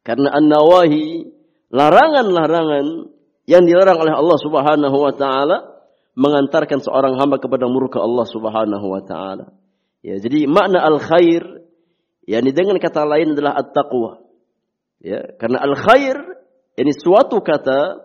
Karena 0.00 0.32
an-nawahi, 0.40 1.28
larangan-larangan 1.68 3.12
yang 3.44 3.68
dilarang 3.68 4.00
oleh 4.00 4.16
Allah 4.16 4.38
Subhanahu 4.40 4.96
wa 4.96 5.12
taala 5.12 5.73
mengantarkan 6.14 6.78
seorang 6.82 7.18
hamba 7.18 7.42
kepada 7.42 7.66
murka 7.66 7.98
Allah 8.02 8.26
Subhanahu 8.26 8.86
wa 8.86 9.02
taala. 9.02 9.54
Ya, 10.02 10.18
jadi 10.18 10.46
makna 10.46 10.82
al-khair 10.82 11.42
yakni 12.24 12.50
dengan 12.54 12.78
kata 12.78 13.02
lain 13.06 13.34
adalah 13.34 13.58
at-taqwa. 13.58 14.22
Ya, 15.02 15.36
karena 15.36 15.60
al-khair 15.60 16.16
Ini 16.74 16.90
suatu 16.90 17.38
kata 17.38 18.02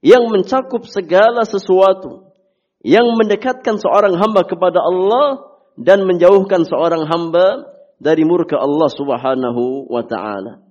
yang 0.00 0.32
mencakup 0.32 0.88
segala 0.88 1.44
sesuatu 1.44 2.32
yang 2.80 3.04
mendekatkan 3.20 3.76
seorang 3.76 4.16
hamba 4.16 4.48
kepada 4.48 4.80
Allah 4.80 5.44
dan 5.76 6.08
menjauhkan 6.08 6.64
seorang 6.64 7.04
hamba 7.04 7.68
dari 8.00 8.24
murka 8.24 8.56
Allah 8.56 8.88
Subhanahu 8.88 9.92
wa 9.92 10.00
taala. 10.08 10.64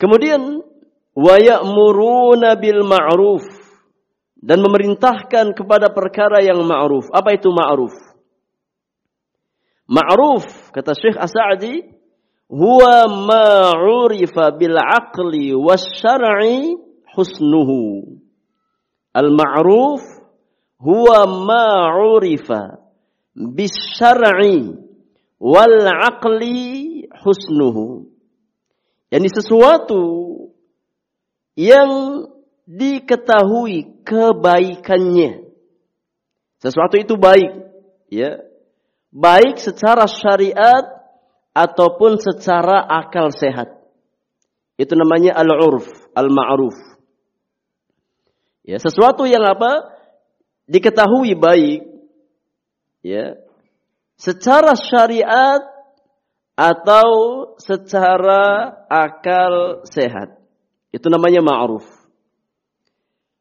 Kemudian 0.00 0.64
wa 1.12 1.34
ya'muruna 1.36 2.56
bil 2.56 2.80
ma'ruf 2.88 3.44
dan 4.38 4.62
memerintahkan 4.62 5.54
kepada 5.54 5.90
perkara 5.90 6.38
yang 6.42 6.62
ma'ruf. 6.62 7.10
Apa 7.10 7.34
itu 7.34 7.50
ma'ruf? 7.50 7.94
Ma'ruf 9.88 10.46
kata 10.70 10.94
Syekh 10.94 11.18
As-Sa'di 11.18 11.80
huwa 12.46 13.08
ma'urifa 13.08 14.54
bil 14.54 14.78
aqli 14.78 15.56
wasyar'i 15.56 16.76
husnuhu. 17.16 18.20
Al-ma'ruf 19.16 20.04
huwa 20.78 21.26
ma'urifa 21.26 22.78
bis 23.34 23.74
syar'i 23.98 24.70
wal 25.42 25.78
aqli 25.88 27.08
husnuhu. 27.24 28.06
Yani 29.10 29.28
sesuatu 29.32 30.04
yang 31.58 32.22
diketahui 32.68 34.04
kebaikannya. 34.04 35.48
Sesuatu 36.60 37.00
itu 37.00 37.16
baik, 37.16 37.72
ya. 38.12 38.44
Baik 39.08 39.56
secara 39.56 40.04
syariat 40.04 40.84
ataupun 41.56 42.20
secara 42.20 42.84
akal 42.84 43.32
sehat. 43.32 43.72
Itu 44.76 44.92
namanya 44.94 45.32
al-urf, 45.40 45.88
al-ma'ruf. 46.12 46.76
Ya, 48.68 48.76
sesuatu 48.76 49.24
yang 49.24 49.48
apa? 49.48 49.96
Diketahui 50.68 51.32
baik, 51.32 51.88
ya. 53.00 53.40
Secara 54.20 54.76
syariat 54.76 55.64
atau 56.52 57.08
secara 57.56 58.76
akal 58.92 59.86
sehat. 59.88 60.36
Itu 60.92 61.08
namanya 61.08 61.40
ma'ruf. 61.40 61.97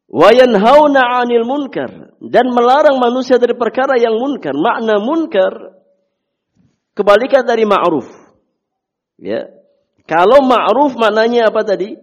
Wa 0.07 0.31
'anil 0.31 1.43
munkar 1.43 2.15
dan 2.23 2.47
melarang 2.55 2.95
manusia 2.95 3.35
dari 3.35 3.51
perkara 3.59 3.99
yang 3.99 4.15
munkar. 4.15 4.55
Makna 4.55 5.03
munkar 5.03 5.83
kebalikan 6.95 7.43
dari 7.43 7.67
ma'ruf. 7.67 8.07
Ya. 9.19 9.51
Kalau 10.07 10.47
ma'ruf 10.47 10.95
maknanya 10.95 11.51
apa 11.51 11.67
tadi? 11.67 11.99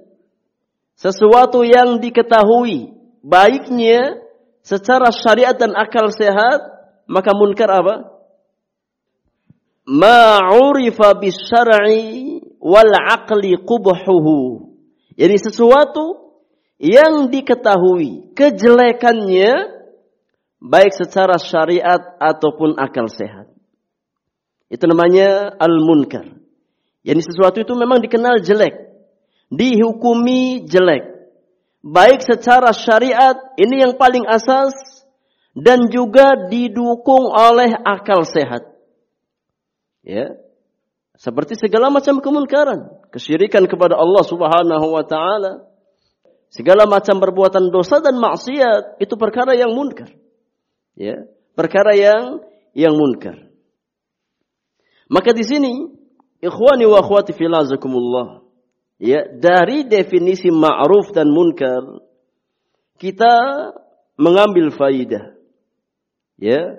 Sesuatu 0.94 1.64
yang 1.64 1.98
diketahui 1.98 2.92
baiknya 3.24 4.20
secara 4.60 5.08
syariat 5.08 5.56
dan 5.56 5.72
akal 5.72 6.12
sehat, 6.12 6.60
maka 7.08 7.32
munkar 7.32 7.72
apa? 7.72 7.96
Ma'urifa 9.88 11.16
bisyar'i 11.16 12.40
wal 12.60 12.92
aqli 12.92 13.56
qubhuhu. 13.64 14.72
Jadi 15.16 15.36
sesuatu 15.40 16.23
yang 16.78 17.30
diketahui 17.30 18.34
kejelekannya 18.34 19.74
baik 20.64 20.92
secara 20.96 21.36
syariat 21.36 22.00
ataupun 22.18 22.80
akal 22.80 23.06
sehat. 23.12 23.52
Itu 24.72 24.88
namanya 24.88 25.54
al-munkar. 25.60 26.40
Yani 27.04 27.20
sesuatu 27.20 27.60
itu 27.60 27.76
memang 27.76 28.00
dikenal 28.00 28.40
jelek, 28.40 28.74
dihukumi 29.52 30.64
jelek. 30.64 31.12
Baik 31.84 32.24
secara 32.24 32.72
syariat, 32.72 33.36
ini 33.60 33.84
yang 33.84 34.00
paling 34.00 34.24
asas 34.24 34.72
dan 35.52 35.92
juga 35.92 36.48
didukung 36.48 37.28
oleh 37.28 37.76
akal 37.84 38.24
sehat. 38.24 38.64
Ya. 40.00 40.32
Seperti 41.14 41.54
segala 41.60 41.92
macam 41.92 42.18
kemunkaran, 42.24 43.04
kesyirikan 43.12 43.68
kepada 43.68 43.94
Allah 44.00 44.24
Subhanahu 44.26 44.86
wa 44.90 45.04
taala, 45.06 45.68
segala 46.54 46.86
macam 46.86 47.18
perbuatan 47.18 47.74
dosa 47.74 47.98
dan 47.98 48.14
maksiat 48.22 49.02
itu 49.02 49.18
perkara 49.18 49.58
yang 49.58 49.74
munkar. 49.74 50.14
Ya, 50.94 51.26
perkara 51.58 51.98
yang 51.98 52.46
yang 52.70 52.94
munkar. 52.94 53.50
Maka 55.10 55.34
di 55.34 55.42
sini 55.42 55.72
Ikhwani 56.38 56.86
wa 56.86 57.02
akhwati 57.02 57.34
filazakumullah. 57.34 58.46
Ya, 59.02 59.26
dari 59.26 59.82
definisi 59.90 60.54
ma'ruf 60.54 61.10
dan 61.10 61.26
munkar 61.34 62.04
kita 63.02 63.34
mengambil 64.14 64.70
faidah. 64.70 65.34
Ya, 66.38 66.78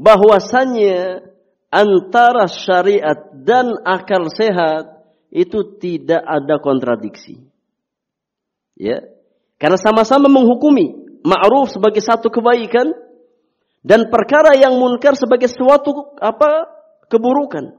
bahwasannya 0.00 1.28
antara 1.68 2.48
syariat 2.48 3.20
dan 3.44 3.76
akal 3.84 4.32
sehat 4.32 5.04
itu 5.28 5.76
tidak 5.76 6.24
ada 6.24 6.56
kontradiksi. 6.62 7.49
Ya. 8.80 9.04
Karena 9.60 9.76
sama-sama 9.76 10.32
menghukumi 10.32 11.20
ma'ruf 11.20 11.76
sebagai 11.76 12.00
satu 12.00 12.32
kebaikan 12.32 12.96
dan 13.84 14.08
perkara 14.08 14.56
yang 14.56 14.80
munkar 14.80 15.12
sebagai 15.20 15.52
suatu 15.52 16.16
apa? 16.16 16.80
keburukan. 17.10 17.74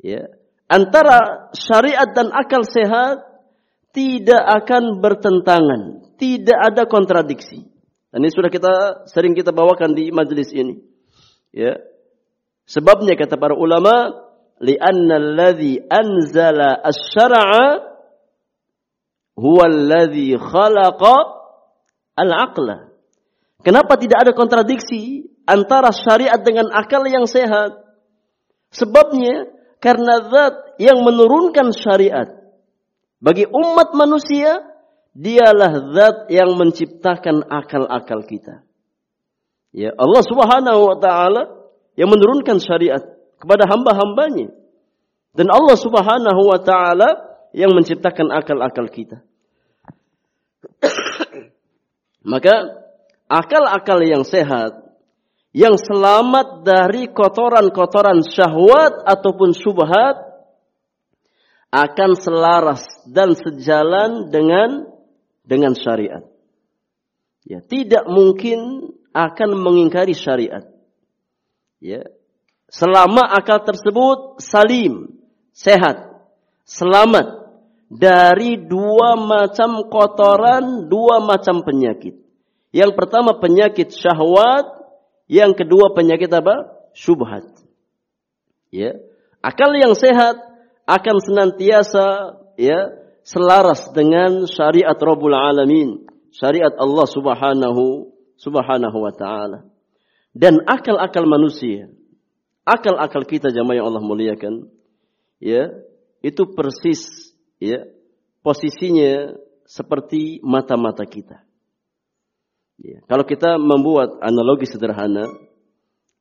Ya. 0.00 0.30
Antara 0.70 1.50
syariat 1.52 2.08
dan 2.14 2.30
akal 2.30 2.62
sehat 2.62 3.26
tidak 3.90 4.38
akan 4.62 5.02
bertentangan, 5.02 6.14
tidak 6.14 6.58
ada 6.62 6.86
kontradiksi. 6.86 7.66
Dan 8.14 8.22
ini 8.22 8.30
sudah 8.30 8.48
kita 8.48 8.74
sering 9.10 9.34
kita 9.34 9.50
bawakan 9.50 9.98
di 9.98 10.14
majelis 10.14 10.54
ini. 10.54 10.78
Ya. 11.50 11.76
Sebabnya 12.70 13.18
kata 13.18 13.34
para 13.34 13.58
ulama, 13.58 14.14
li'anna 14.62 15.18
alladhi 15.18 15.82
anzala 15.90 16.78
asy-syar'a 16.86 17.87
huwa 19.38 19.70
alladhi 19.70 20.34
khalaqa 20.34 21.14
al-aqla. 22.18 22.90
Kenapa 23.62 23.94
tidak 23.94 24.26
ada 24.26 24.32
kontradiksi 24.34 25.30
antara 25.46 25.94
syariat 25.94 26.42
dengan 26.42 26.74
akal 26.74 27.06
yang 27.06 27.30
sehat? 27.30 27.78
Sebabnya 28.74 29.46
karena 29.78 30.26
zat 30.26 30.54
yang 30.82 31.06
menurunkan 31.06 31.70
syariat 31.70 32.28
bagi 33.22 33.46
umat 33.46 33.94
manusia 33.94 34.62
dialah 35.14 35.94
zat 35.94 36.16
yang 36.30 36.54
menciptakan 36.58 37.46
akal-akal 37.46 38.22
kita. 38.26 38.66
Ya, 39.74 39.94
Allah 39.94 40.22
Subhanahu 40.26 40.80
wa 40.82 40.96
taala 40.98 41.42
yang 41.94 42.10
menurunkan 42.10 42.58
syariat 42.62 43.02
kepada 43.38 43.66
hamba-hambanya. 43.70 44.54
Dan 45.34 45.50
Allah 45.50 45.76
Subhanahu 45.78 46.40
wa 46.46 46.58
taala 46.62 47.08
yang 47.54 47.74
menciptakan 47.74 48.30
akal-akal 48.32 48.86
kita. 48.90 49.27
Maka 52.28 52.84
akal-akal 53.24 54.04
yang 54.04 54.22
sehat 54.28 54.76
yang 55.56 55.80
selamat 55.80 56.60
dari 56.60 57.08
kotoran-kotoran 57.08 58.20
syahwat 58.20 59.00
ataupun 59.08 59.56
subhat 59.56 60.28
akan 61.72 62.10
selaras 62.16 62.84
dan 63.08 63.32
sejalan 63.32 64.28
dengan 64.28 64.92
dengan 65.48 65.72
syariat. 65.72 66.24
Ya, 67.48 67.64
tidak 67.64 68.04
mungkin 68.04 68.92
akan 69.16 69.50
mengingkari 69.56 70.12
syariat. 70.12 70.68
Ya. 71.80 72.04
Selama 72.68 73.24
akal 73.24 73.64
tersebut 73.64 74.44
salim, 74.44 75.16
sehat, 75.56 76.12
selamat 76.68 77.37
dari 77.88 78.60
dua 78.60 79.16
macam 79.16 79.88
kotoran, 79.88 80.86
dua 80.92 81.24
macam 81.24 81.64
penyakit. 81.64 82.20
Yang 82.68 82.92
pertama 83.00 83.40
penyakit 83.40 83.96
syahwat, 83.96 84.68
yang 85.24 85.56
kedua 85.56 85.96
penyakit 85.96 86.28
apa? 86.28 86.68
Subhat. 86.92 87.48
Ya. 88.68 89.00
Akal 89.40 89.72
yang 89.80 89.96
sehat 89.96 90.36
akan 90.84 91.16
senantiasa 91.24 92.36
ya 92.60 92.92
selaras 93.24 93.88
dengan 93.96 94.44
syariat 94.44 94.96
Rabbul 94.96 95.36
Alamin, 95.36 96.04
syariat 96.32 96.72
Allah 96.76 97.06
Subhanahu 97.08 98.12
Subhanahu 98.36 98.98
wa 99.00 99.12
taala. 99.16 99.68
Dan 100.36 100.60
akal-akal 100.68 101.24
manusia, 101.24 101.88
akal-akal 102.62 103.24
kita 103.24 103.48
jamaah 103.48 103.80
yang 103.80 103.86
Allah 103.88 104.04
muliakan, 104.04 104.68
ya, 105.40 105.72
itu 106.20 106.42
persis 106.52 107.27
ya 107.62 107.86
posisinya 108.42 109.38
seperti 109.68 110.40
mata-mata 110.40 111.04
kita. 111.04 111.44
Ya. 112.78 113.02
Kalau 113.10 113.26
kita 113.26 113.58
membuat 113.58 114.22
analogi 114.22 114.64
sederhana 114.70 115.26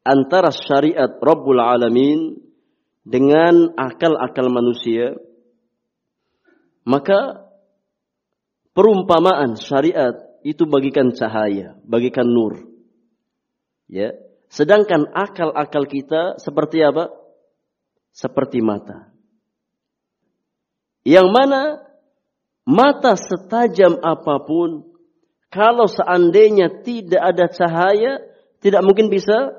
antara 0.02 0.50
syariat 0.50 1.18
Rabbul 1.22 1.62
Alamin 1.62 2.42
dengan 3.08 3.72
akal-akal 3.78 4.52
manusia, 4.52 5.16
Maka 6.88 7.44
perumpamaan 8.72 9.60
syariat 9.60 10.16
itu 10.48 10.64
bagikan 10.64 11.12
cahaya, 11.12 11.76
bagikan 11.84 12.24
nur. 12.24 12.64
Ya. 13.92 14.16
Sedangkan 14.48 15.12
akal-akal 15.12 15.84
kita 15.92 16.40
seperti 16.40 16.80
apa? 16.88 17.12
Seperti 18.16 18.64
mata. 18.64 19.12
Yang 21.08 21.28
mana 21.32 21.62
mata 22.68 23.16
setajam 23.16 23.96
apa 24.04 24.44
pun, 24.44 24.84
kalau 25.48 25.88
seandainya 25.88 26.84
tidak 26.84 27.24
ada 27.24 27.48
cahaya, 27.48 28.20
tidak 28.60 28.84
mungkin 28.84 29.08
bisa 29.08 29.56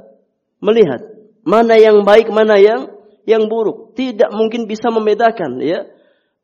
melihat 0.61 1.00
mana 1.40 1.80
yang 1.80 2.04
baik, 2.04 2.28
mana 2.28 2.61
yang 2.61 2.92
yang 3.24 3.48
buruk. 3.48 3.96
Tidak 3.96 4.28
mungkin 4.28 4.68
bisa 4.68 4.92
membedakan 4.92 5.64
ya 5.64 5.88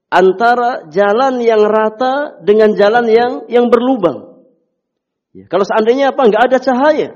antara 0.08 0.88
jalan 0.88 1.36
yang 1.44 1.60
rata 1.68 2.40
dengan 2.40 2.72
jalan 2.72 3.04
yang 3.04 3.32
yang 3.52 3.68
berlubang. 3.68 4.40
Ya, 5.36 5.44
kalau 5.52 5.68
seandainya 5.68 6.16
apa? 6.16 6.22
Nggak 6.24 6.44
ada 6.48 6.58
cahaya, 6.64 7.10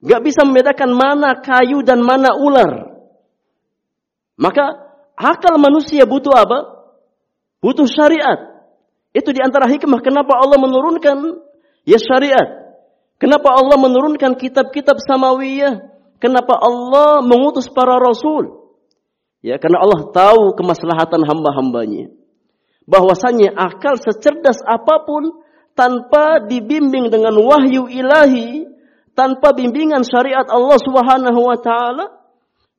nggak 0.00 0.22
bisa 0.24 0.48
membedakan 0.48 0.96
mana 0.96 1.44
kayu 1.44 1.84
dan 1.84 2.00
mana 2.00 2.32
ular. 2.32 2.96
Maka 4.40 4.83
akal 5.18 5.58
manusia 5.58 6.04
butuh 6.04 6.34
apa? 6.34 6.58
Butuh 7.62 7.88
syariat. 7.88 8.66
Itu 9.14 9.30
di 9.30 9.40
antara 9.40 9.70
hikmah 9.70 10.02
kenapa 10.02 10.36
Allah 10.36 10.58
menurunkan 10.58 11.40
ya 11.86 11.98
syariat. 11.98 12.62
Kenapa 13.18 13.54
Allah 13.54 13.78
menurunkan 13.78 14.36
kitab-kitab 14.36 14.98
samawiyah 15.00 15.94
Kenapa 16.24 16.56
Allah 16.56 17.20
mengutus 17.20 17.68
para 17.68 18.00
rasul? 18.00 18.72
Ya, 19.44 19.60
karena 19.60 19.84
Allah 19.84 20.08
tahu 20.08 20.56
kemaslahatan 20.56 21.20
hamba-hambanya. 21.20 22.08
Bahwasanya 22.88 23.52
akal 23.52 24.00
secerdas 24.00 24.64
apa 24.64 25.04
pun 25.04 25.44
tanpa 25.76 26.40
dibimbing 26.48 27.12
dengan 27.12 27.36
wahyu 27.36 27.92
ilahi, 27.92 28.64
tanpa 29.12 29.52
bimbingan 29.52 30.00
syariat 30.00 30.48
Allah 30.48 30.80
Subhanahu 30.80 31.40
wa 31.44 31.60
taala, 31.60 32.08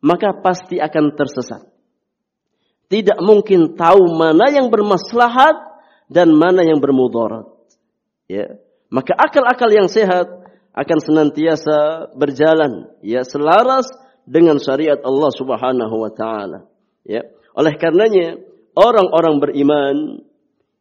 maka 0.02 0.34
pasti 0.42 0.82
akan 0.82 1.14
tersesat. 1.14 1.70
Tidak 2.96 3.20
mungkin 3.20 3.76
tahu 3.76 4.16
mana 4.16 4.48
yang 4.56 4.72
bermaslahat 4.72 5.60
dan 6.08 6.32
mana 6.32 6.64
yang 6.64 6.80
bermudarat. 6.80 7.44
Ya. 8.32 8.56
Maka 8.88 9.12
akal-akal 9.20 9.68
yang 9.68 9.92
sehat 9.92 10.32
akan 10.72 11.00
senantiasa 11.04 12.08
berjalan 12.16 12.88
ya 13.04 13.28
selaras 13.28 13.92
dengan 14.24 14.64
syariat 14.64 15.04
Allah 15.04 15.28
Subhanahu 15.36 16.08
wa 16.08 16.12
taala. 16.16 16.72
Ya. 17.04 17.28
Oleh 17.52 17.76
karenanya 17.76 18.40
orang-orang 18.80 19.44
beriman 19.44 19.96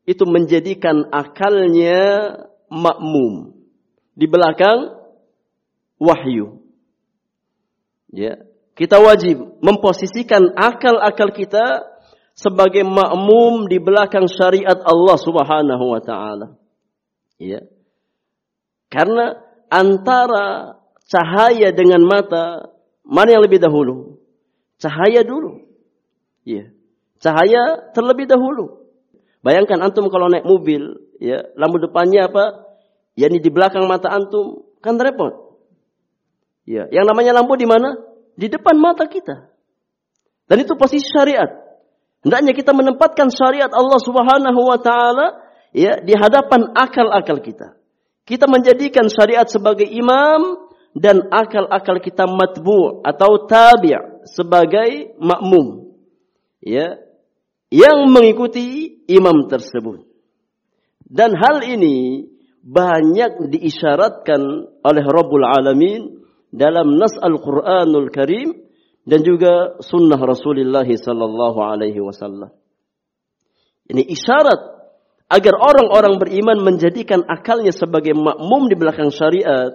itu 0.07 0.23
menjadikan 0.23 1.11
akalnya 1.11 2.31
makmum. 2.71 3.59
Di 4.15 4.31
belakang 4.31 5.03
wahyu. 5.99 6.63
Ya. 8.15 8.39
Kita 8.79 9.03
wajib 9.03 9.59
memposisikan 9.59 10.55
akal-akal 10.55 11.35
kita 11.35 11.94
sebagai 12.35 12.83
makmum 12.83 13.71
di 13.71 13.79
belakang 13.79 14.27
syariat 14.27 14.79
Allah 14.83 15.17
Subhanahu 15.19 15.85
wa 15.95 16.03
taala 16.03 16.59
ya 17.39 17.63
karena 18.95 19.43
antara 19.67 20.79
cahaya 21.11 21.75
dengan 21.75 21.99
mata, 22.07 22.71
mana 23.03 23.35
yang 23.35 23.43
lebih 23.43 23.59
dahulu? 23.59 24.23
Cahaya 24.79 25.27
dulu. 25.27 25.67
Iya. 26.47 26.71
Cahaya 27.19 27.91
terlebih 27.91 28.31
dahulu. 28.31 28.87
Bayangkan 29.43 29.83
antum 29.83 30.07
kalau 30.15 30.31
naik 30.31 30.47
mobil, 30.47 31.11
ya, 31.19 31.43
lampu 31.59 31.83
depannya 31.83 32.31
apa? 32.31 32.65
Ya 33.19 33.27
ini 33.27 33.43
di 33.43 33.51
belakang 33.51 33.83
mata 33.91 34.15
antum, 34.15 34.63
kan 34.79 34.95
repot. 34.95 35.59
Ya, 36.65 36.87
yang 36.95 37.05
namanya 37.05 37.35
lampu 37.35 37.59
di 37.59 37.67
mana? 37.67 37.99
Di 38.39 38.47
depan 38.47 38.79
mata 38.79 39.11
kita. 39.11 39.51
Dan 40.47 40.63
itu 40.63 40.79
posisi 40.79 41.05
syariat. 41.11 41.64
Hendaknya 42.25 42.57
kita 42.57 42.73
menempatkan 42.73 43.29
syariat 43.29 43.69
Allah 43.69 44.01
Subhanahu 44.01 44.61
wa 44.65 44.81
taala 44.81 45.45
ya 45.77 46.01
di 46.01 46.17
hadapan 46.17 46.73
akal-akal 46.73 47.45
kita. 47.45 47.77
Kita 48.25 48.49
menjadikan 48.49 49.13
syariat 49.13 49.45
sebagai 49.45 49.85
imam 49.85 50.65
dan 50.97 51.29
akal-akal 51.29 52.01
kita 52.01 52.25
matbu 52.25 53.05
atau 53.05 53.45
tabi' 53.45 54.25
sebagai 54.25 55.13
makmum. 55.21 55.93
Ya. 56.65 56.97
Yang 57.69 57.99
mengikuti 58.09 58.67
imam 59.05 59.45
tersebut. 59.53 60.09
Dan 61.05 61.37
hal 61.37 61.61
ini 61.69 62.25
banyak 62.65 63.53
diisyaratkan 63.53 64.41
oleh 64.81 65.05
Rabbul 65.05 65.45
Alamin 65.45 66.25
dalam 66.49 66.97
nas 66.97 67.13
Al-Quranul 67.21 68.09
Karim 68.09 68.64
dan 69.05 69.21
juga 69.21 69.77
sunnah 69.85 70.17
Rasulullah 70.17 70.85
sallallahu 70.85 71.61
alaihi 71.61 72.01
wasallam. 72.01 72.49
Ini 73.85 74.01
isyarat 74.01 74.61
agar 75.29 75.55
orang-orang 75.61 76.17
beriman 76.17 76.59
menjadikan 76.65 77.21
akalnya 77.29 77.73
sebagai 77.73 78.17
makmum 78.17 78.73
di 78.73 78.77
belakang 78.81 79.13
syariat. 79.13 79.73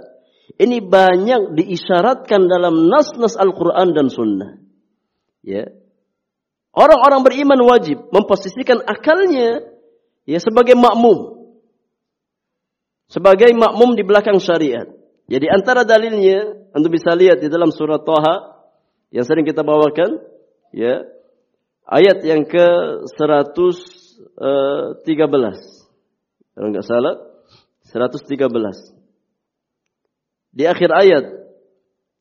Ini 0.57 0.81
banyak 0.81 1.53
diisyaratkan 1.53 2.49
dalam 2.49 2.89
nas-nas 2.89 3.37
Al-Quran 3.37 3.93
dan 3.93 4.09
Sunnah. 4.09 4.57
Ya. 5.45 5.69
Orang-orang 6.73 7.21
beriman 7.21 7.61
wajib 7.69 8.09
memposisikan 8.09 8.81
akalnya 8.81 9.61
ya 10.25 10.39
sebagai 10.41 10.73
makmum. 10.73 11.37
Sebagai 13.09 13.53
makmum 13.53 13.93
di 13.93 14.01
belakang 14.01 14.41
syariat. 14.41 14.89
Jadi 15.29 15.45
antara 15.49 15.85
dalilnya, 15.85 16.73
Anda 16.73 16.89
bisa 16.89 17.13
lihat 17.13 17.45
di 17.45 17.49
dalam 17.49 17.69
surat 17.69 18.01
Toha 18.01 18.58
yang 19.09 19.25
sering 19.25 19.45
kita 19.45 19.65
bawakan, 19.65 20.21
ya, 20.73 21.05
ayat 21.89 22.21
yang 22.25 22.45
ke 22.45 22.67
100 23.17 24.09
13. 24.39 25.05
Kalau 26.55 26.67
nggak 26.71 26.87
salah 26.87 27.15
113. 27.87 28.95
Di 30.51 30.67
akhir 30.67 30.89
ayat 30.91 31.25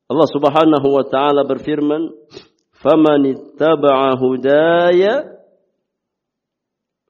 Allah 0.09 0.29
Subhanahu 0.31 0.88
wa 0.88 1.05
taala 1.05 1.44
berfirman, 1.44 2.14
"Faman 2.81 3.22
ittaba'a 3.29 4.16
hudaya 4.16 5.42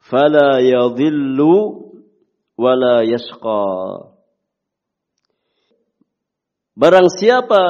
fala 0.03 0.59
yadhillu 0.65 1.55
wala 2.57 3.05
yashqa." 3.05 3.65
Barang 6.79 7.11
siapa 7.11 7.63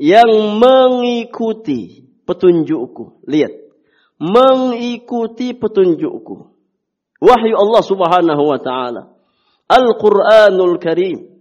yang 0.00 0.58
mengikuti 0.58 2.10
petunjukku, 2.26 3.24
lihat 3.28 3.64
mengikuti 4.18 5.54
petunjukku. 5.54 6.54
Wahyu 7.24 7.54
Allah 7.56 7.82
Subhanahu 7.82 8.42
wa 8.44 8.58
taala. 8.60 9.02
Al-Qur'anul 9.64 10.76
Karim. 10.76 11.34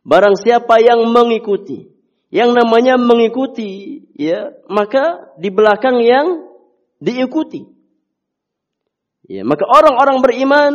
Barang 0.00 0.32
siapa 0.40 0.80
yang 0.80 1.12
mengikuti, 1.12 1.92
yang 2.32 2.56
namanya 2.56 2.96
mengikuti, 2.96 4.00
ya, 4.16 4.48
maka 4.64 5.36
di 5.36 5.52
belakang 5.52 6.00
yang 6.00 6.48
diikuti. 7.04 7.68
Ya, 9.28 9.44
maka 9.44 9.68
orang-orang 9.68 10.24
beriman 10.24 10.72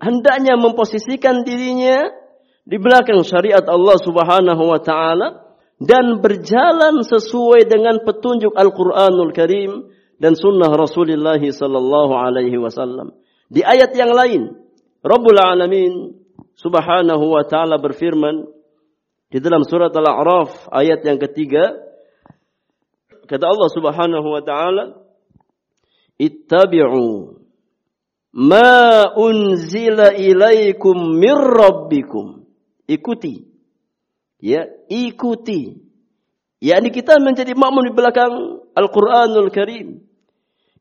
hendaknya 0.00 0.56
memposisikan 0.56 1.44
dirinya 1.44 2.10
di 2.64 2.80
belakang 2.80 3.22
syariat 3.22 3.62
Allah 3.68 3.96
Subhanahu 4.00 4.62
wa 4.72 4.80
taala 4.82 5.41
dan 5.82 6.22
berjalan 6.22 7.02
sesuai 7.02 7.66
dengan 7.66 8.06
petunjuk 8.06 8.54
Al-Qur'anul 8.54 9.34
Karim 9.34 9.90
dan 10.22 10.38
sunnah 10.38 10.70
Rasulullah 10.70 11.40
sallallahu 11.40 12.12
alaihi 12.14 12.60
wasallam. 12.62 13.18
Di 13.50 13.66
ayat 13.66 13.90
yang 13.98 14.14
lain, 14.14 14.54
Rabbul 15.02 15.38
Alamin 15.42 16.22
Subhanahu 16.54 17.34
wa 17.34 17.42
taala 17.42 17.82
berfirman 17.82 18.46
di 19.32 19.42
dalam 19.42 19.66
surat 19.66 19.90
Al-A'raf 19.90 20.70
ayat 20.70 21.02
yang 21.02 21.18
ketiga 21.18 21.74
kata 23.26 23.44
Allah 23.48 23.70
Subhanahu 23.72 24.28
wa 24.28 24.42
taala 24.44 24.84
ittabi'u 26.20 27.34
ma 28.36 29.10
unzila 29.16 30.14
ilaikum 30.14 31.18
mir 31.18 31.34
rabbikum 31.34 32.46
ikuti 32.86 33.51
ya 34.42 34.66
ikuti 34.90 35.78
yakni 36.58 36.90
kita 36.90 37.22
menjadi 37.22 37.54
makmum 37.54 37.86
di 37.86 37.92
belakang 37.94 38.34
Al-Qur'anul 38.74 39.54
Karim 39.54 40.02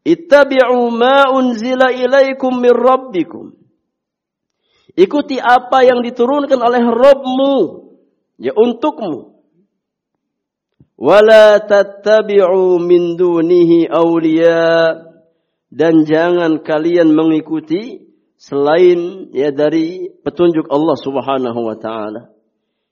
Ittabi'u 0.02 0.90
ma 0.90 1.30
unzila 1.30 1.94
ilaikum 1.94 2.58
min 2.58 2.74
rabbikum. 2.74 3.54
Ikuti 4.98 5.38
apa 5.38 5.86
yang 5.86 6.02
diturunkan 6.02 6.58
oleh 6.58 6.84
Rabbmu 6.84 7.56
ya 8.42 8.52
untukmu. 8.58 9.40
Wala 10.98 11.62
tattabi'u 11.62 12.82
min 12.82 13.16
dunihi 13.18 13.90
awliya 13.90 15.06
dan 15.72 16.04
jangan 16.04 16.62
kalian 16.66 17.14
mengikuti 17.14 18.10
selain 18.36 19.32
ya 19.32 19.54
dari 19.54 20.12
petunjuk 20.26 20.66
Allah 20.68 20.98
Subhanahu 20.98 21.62
wa 21.62 21.78
taala. 21.78 22.34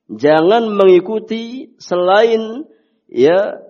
Jangan 0.09 0.73
mengikuti 0.73 1.77
selain 1.77 2.65
ya 3.05 3.61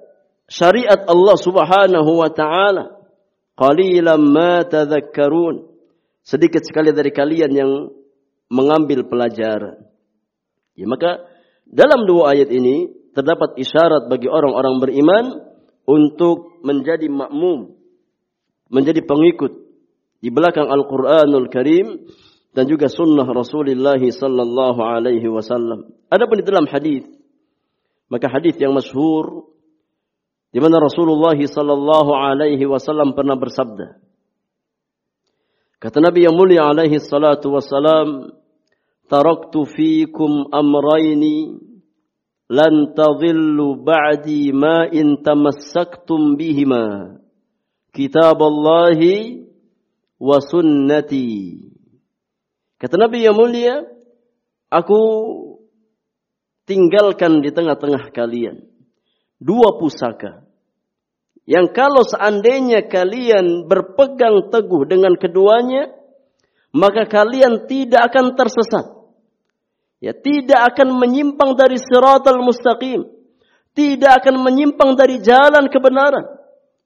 syariat 0.48 1.04
Allah 1.04 1.36
Subhanahu 1.36 2.12
wa 2.16 2.32
taala. 2.32 2.96
Qalilan 3.60 4.24
ma 4.24 4.64
tadhakkarun. 4.64 5.68
Sedikit 6.24 6.64
sekali 6.64 6.96
dari 6.96 7.12
kalian 7.12 7.52
yang 7.52 7.72
mengambil 8.48 9.04
pelajaran. 9.04 9.84
Ya, 10.80 10.88
maka 10.88 11.28
dalam 11.68 12.08
dua 12.08 12.32
ayat 12.32 12.48
ini 12.56 12.88
terdapat 13.12 13.60
isyarat 13.60 14.08
bagi 14.08 14.32
orang-orang 14.32 14.80
beriman 14.80 15.26
untuk 15.84 16.62
menjadi 16.64 17.12
makmum, 17.12 17.76
menjadi 18.72 19.04
pengikut 19.04 19.54
di 20.24 20.30
belakang 20.32 20.72
Al-Quranul 20.72 21.52
Karim 21.52 22.08
dan 22.60 22.68
juga 22.68 22.92
sunnah 22.92 23.24
Rasulullah 23.24 23.96
sallallahu 23.96 24.84
alaihi 24.84 25.32
wasallam. 25.32 25.96
Adapun 26.12 26.44
di 26.44 26.46
dalam 26.46 26.68
hadis 26.68 27.08
maka 28.12 28.28
hadis 28.28 28.60
yang 28.60 28.76
masyhur 28.76 29.48
di 30.52 30.60
mana 30.60 30.84
Rasulullah 30.84 31.40
sallallahu 31.40 32.12
alaihi 32.12 32.68
wasallam 32.68 33.16
pernah 33.16 33.40
bersabda 33.40 34.04
Kata 35.80 36.04
Nabi 36.04 36.28
yang 36.28 36.36
mulia 36.36 36.68
alaihi 36.68 37.00
salatu 37.00 37.56
wassalam 37.56 38.36
Taraktu 39.08 39.64
fikum 39.64 40.52
amraini 40.52 41.56
lan 42.52 42.94
tadhillu 42.94 43.80
ba'di 43.82 44.52
ma 44.54 44.86
in 44.92 45.24
tamassaktum 45.26 46.36
bihima 46.38 47.18
kitab 47.90 48.38
Allahi 48.38 49.50
wa 50.22 50.38
sunnati. 50.44 51.58
Kata 52.80 52.96
Nabi 52.96 53.28
yang 53.28 53.36
mulia, 53.36 53.84
aku 54.72 55.02
tinggalkan 56.64 57.44
di 57.44 57.52
tengah-tengah 57.52 58.08
kalian 58.16 58.64
dua 59.42 59.76
pusaka. 59.80 60.48
Yang 61.50 61.74
kalau 61.74 62.06
seandainya 62.06 62.86
kalian 62.86 63.66
berpegang 63.66 64.54
teguh 64.54 64.86
dengan 64.86 65.18
keduanya, 65.18 65.90
maka 66.70 67.10
kalian 67.10 67.66
tidak 67.66 68.14
akan 68.14 68.38
tersesat. 68.38 68.86
Ya, 70.00 70.14
tidak 70.14 70.72
akan 70.76 70.94
menyimpang 70.96 71.58
dari 71.58 71.82
siratal 71.82 72.40
mustaqim. 72.40 73.04
Tidak 73.74 74.12
akan 74.22 74.36
menyimpang 74.46 74.94
dari 74.94 75.18
jalan 75.20 75.68
kebenaran. 75.68 76.38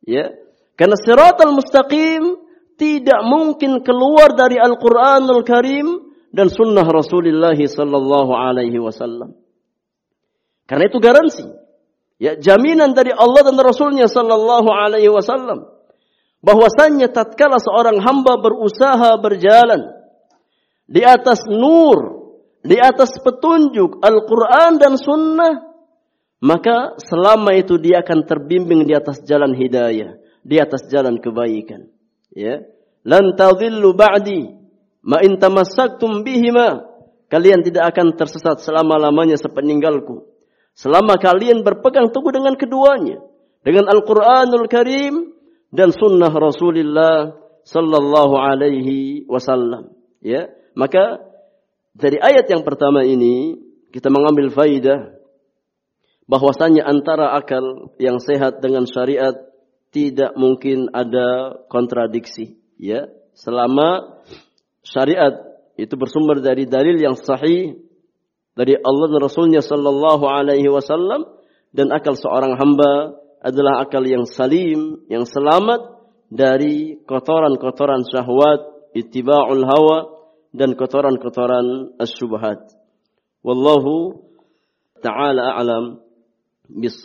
Ya, 0.08 0.32
karena 0.80 0.96
siratal 0.96 1.52
mustaqim 1.52 2.43
tidak 2.78 3.22
mungkin 3.26 3.86
keluar 3.86 4.34
dari 4.34 4.58
Al-Quranul 4.58 5.46
Karim 5.46 5.88
dan 6.34 6.50
sunnah 6.50 6.86
Rasulullah 6.86 7.54
sallallahu 7.54 8.32
alaihi 8.34 8.82
wasallam. 8.82 9.38
Karena 10.66 10.90
itu 10.90 10.98
garansi. 10.98 11.46
Ya, 12.18 12.40
jaminan 12.40 12.98
dari 12.98 13.14
Allah 13.14 13.46
dan 13.46 13.58
Rasulnya 13.60 14.08
sallallahu 14.10 14.70
alaihi 14.72 15.12
wasallam 15.12 15.70
bahwasannya 16.40 17.12
tatkala 17.12 17.60
seorang 17.60 18.00
hamba 18.00 18.40
berusaha 18.40 19.18
berjalan 19.20 19.92
di 20.88 21.04
atas 21.04 21.44
nur, 21.48 22.32
di 22.64 22.80
atas 22.80 23.18
petunjuk 23.20 24.00
Al-Quran 24.00 24.80
dan 24.80 24.94
Sunnah, 24.96 25.68
maka 26.44 26.96
selama 27.00 27.56
itu 27.60 27.76
dia 27.80 28.04
akan 28.04 28.24
terbimbing 28.24 28.88
di 28.88 28.94
atas 28.96 29.20
jalan 29.28 29.52
hidayah, 29.56 30.16
di 30.44 30.56
atas 30.60 30.88
jalan 30.88 31.20
kebaikan 31.20 31.93
ya. 32.34 32.66
Lan 33.06 33.38
tadhillu 33.38 33.94
ba'di 33.96 34.50
ma 35.06 35.22
in 35.24 35.40
tamassaktum 35.40 36.26
bihima. 36.26 36.90
Kalian 37.32 37.66
tidak 37.66 37.96
akan 37.96 38.14
tersesat 38.14 38.62
selama-lamanya 38.62 39.42
sepeninggalku. 39.42 40.30
Selama 40.78 41.18
kalian 41.18 41.66
berpegang 41.66 42.14
teguh 42.14 42.34
dengan 42.34 42.54
keduanya 42.58 43.22
dengan 43.64 43.90
Al-Qur'anul 43.90 44.68
Karim 44.68 45.34
dan 45.74 45.90
sunnah 45.96 46.30
Rasulullah 46.30 47.34
sallallahu 47.64 48.36
alaihi 48.38 49.26
wasallam. 49.26 49.96
Ya. 50.20 50.52
Maka 50.76 51.24
dari 51.96 52.20
ayat 52.20 52.50
yang 52.52 52.62
pertama 52.68 53.08
ini 53.08 53.58
kita 53.90 54.12
mengambil 54.12 54.52
faidah 54.52 55.16
bahwasanya 56.28 56.86
antara 56.86 57.34
akal 57.38 57.94
yang 57.98 58.20
sehat 58.20 58.60
dengan 58.60 58.88
syariat 58.88 59.34
tidak 59.94 60.34
mungkin 60.34 60.90
ada 60.90 61.62
kontradiksi 61.70 62.58
ya. 62.82 63.06
Selama 63.38 64.20
syariat 64.82 65.34
itu 65.78 65.94
bersumber 65.94 66.42
dari 66.42 66.66
dalil 66.66 66.98
yang 66.98 67.18
sahih 67.18 67.78
dari 68.54 68.78
Allah 68.78 69.08
dan 69.10 69.22
Rasulnya 69.22 69.62
Sallallahu 69.66 70.26
Alaihi 70.30 70.70
Wasallam 70.70 71.26
dan 71.74 71.90
akal 71.90 72.14
seorang 72.14 72.54
hamba 72.54 73.18
adalah 73.42 73.82
akal 73.82 74.06
yang 74.06 74.30
salim 74.30 75.02
yang 75.10 75.26
selamat 75.26 75.82
dari 76.30 77.02
kotoran-kotoran 77.04 78.06
syahwat 78.06 78.94
ittiba'ul 78.94 79.66
hawa 79.66 79.98
dan 80.54 80.78
kotoran-kotoran 80.78 81.98
as-subhat 81.98 82.62
wallahu 83.42 84.22
taala 85.02 85.58
alam 85.58 86.00
bis 86.70 87.02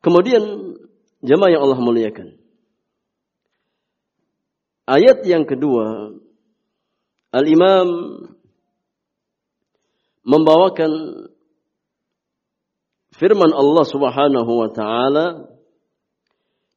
kemudian 0.00 0.71
Jemaah 1.22 1.54
yang 1.54 1.62
Allah 1.62 1.78
muliakan. 1.78 2.34
Ayat 4.90 5.22
yang 5.22 5.46
kedua, 5.46 6.18
Al-Imam 7.30 7.88
membawakan 10.26 10.90
firman 13.14 13.54
Allah 13.54 13.86
Subhanahu 13.86 14.52
wa 14.52 14.68
taala 14.74 15.46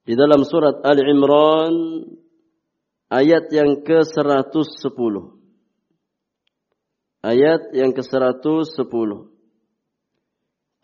di 0.05 0.13
dalam 0.13 0.45
surat 0.45 0.85
Ali 0.85 1.01
Imran 1.01 2.05
ayat 3.09 3.49
yang 3.49 3.81
ke-110. 3.81 5.15
Ayat 7.25 7.73
yang 7.73 7.89
ke-110. 7.97 9.09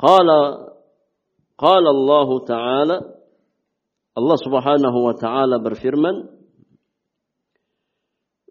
Qala 0.02 0.41
qala 1.54 1.89
Allah 1.93 2.30
taala 2.50 2.97
Allah 4.12 4.38
Subhanahu 4.39 4.97
wa 5.08 5.15
taala 5.15 5.56
berfirman, 5.63 6.28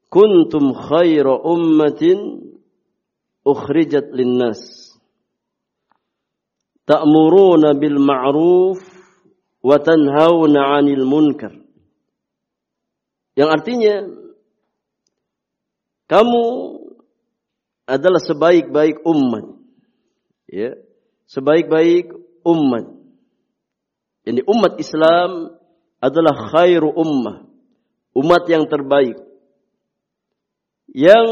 "Kuntum 0.08 0.72
khaira 0.72 1.36
ummatin 1.36 2.48
ukhrijat 3.44 4.10
linnas 4.16 4.96
ta'muruna 6.88 7.76
bil 7.76 8.00
ma'ruf 8.00 8.80
wa 9.60 9.76
tanhauna 9.76 10.80
'anil 10.80 11.04
munkar." 11.04 11.52
Yang 13.36 13.50
artinya 13.52 13.96
kamu 16.08 16.44
adalah 17.84 18.18
sebaik-baik 18.18 19.04
umat. 19.06 19.46
Ya, 20.50 20.74
sebaik-baik 21.30 22.10
umat 22.42 22.99
jadi 24.20 24.44
umat 24.44 24.76
Islam 24.76 25.56
adalah 26.00 26.52
khairu 26.52 26.92
ummah. 26.92 27.48
Umat 28.12 28.44
yang 28.52 28.68
terbaik. 28.68 29.16
Yang 30.90 31.26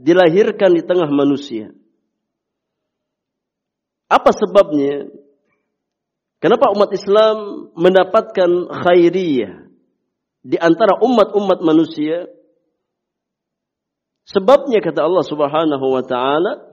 dilahirkan 0.00 0.72
di 0.72 0.82
tengah 0.86 1.10
manusia. 1.10 1.74
Apa 4.08 4.32
sebabnya? 4.32 5.10
Kenapa 6.40 6.72
umat 6.72 6.88
Islam 6.96 7.68
mendapatkan 7.76 8.72
khairiyah 8.72 9.68
di 10.40 10.56
antara 10.56 10.96
umat-umat 11.04 11.60
manusia? 11.60 12.24
Sebabnya 14.24 14.80
kata 14.80 15.04
Allah 15.04 15.26
Subhanahu 15.26 15.86
wa 15.90 16.00
taala, 16.00 16.72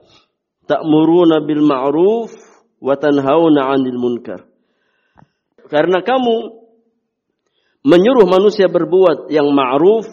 ta'muruna 0.64 1.44
bil 1.44 1.60
ma'ruf 1.60 2.32
wa 2.80 2.94
tanhauna 2.96 3.68
'anil 3.76 3.98
munkar. 4.00 4.47
Karena 5.68 6.00
kamu 6.00 6.36
menyuruh 7.84 8.26
manusia 8.26 8.66
berbuat 8.66 9.28
yang 9.32 9.48
ma'ruf 9.52 10.08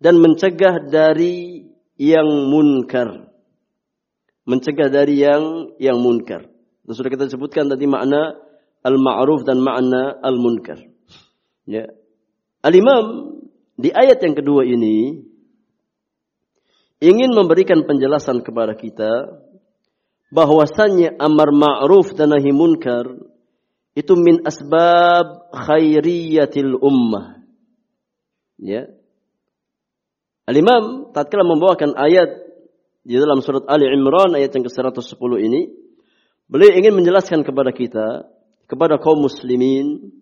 dan 0.00 0.20
mencegah 0.20 0.88
dari 0.88 1.68
yang 1.96 2.28
munkar. 2.48 3.32
Mencegah 4.44 4.88
dari 4.92 5.24
yang 5.24 5.76
yang 5.80 5.98
munkar. 6.00 6.48
Dan 6.86 6.92
sudah 6.92 7.10
kita 7.10 7.26
sebutkan 7.32 7.66
tadi 7.66 7.88
makna 7.88 8.36
al-ma'ruf 8.86 9.42
dan 9.42 9.58
makna 9.58 10.16
al-munkar. 10.22 10.78
Ya. 11.66 11.90
Al-Imam 12.62 13.34
di 13.74 13.90
ayat 13.90 14.22
yang 14.22 14.38
kedua 14.38 14.62
ini 14.62 15.18
ingin 17.02 17.30
memberikan 17.34 17.84
penjelasan 17.84 18.40
kepada 18.40 18.78
kita 18.78 19.42
bahwasannya 20.30 21.18
amar 21.18 21.50
ma'ruf 21.50 22.14
dan 22.14 22.32
nahi 22.32 22.54
munkar 22.54 23.04
itu 23.96 24.12
min 24.12 24.44
asbab 24.44 25.48
khairiyatil 25.56 26.76
ummah. 26.76 27.40
Ya. 28.60 28.92
Al-Imam 30.44 31.16
tatkala 31.16 31.48
membawakan 31.48 31.96
ayat 31.96 32.44
di 33.08 33.16
dalam 33.16 33.40
surat 33.40 33.64
Ali 33.72 33.88
Imran 33.88 34.36
ayat 34.36 34.52
yang 34.52 34.68
ke-110 34.68 35.32
ini, 35.40 35.72
beliau 36.44 36.76
ingin 36.76 36.92
menjelaskan 36.92 37.40
kepada 37.40 37.72
kita, 37.72 38.28
kepada 38.68 39.00
kaum 39.00 39.24
muslimin, 39.24 40.12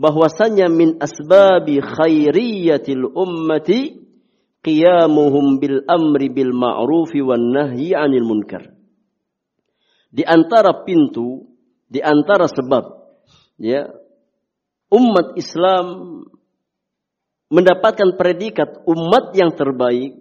bahwasanya 0.00 0.72
min 0.72 0.96
asbabi 0.96 1.84
khairiyatil 1.84 3.12
ummati 3.12 4.08
qiyamuhum 4.64 5.60
bil 5.60 5.84
amri 5.84 6.32
bil 6.32 6.56
ma'rufi 6.56 7.20
wan 7.20 7.52
nahyi 7.52 7.92
'anil 7.92 8.24
munkar. 8.24 8.72
Di 10.08 10.24
antara 10.24 10.88
pintu, 10.88 11.44
di 11.92 12.00
antara 12.00 12.48
sebab 12.48 12.97
ya 13.58 13.90
umat 14.88 15.36
Islam 15.36 15.86
mendapatkan 17.52 18.16
predikat 18.16 18.84
umat 18.88 19.36
yang 19.36 19.52
terbaik 19.52 20.16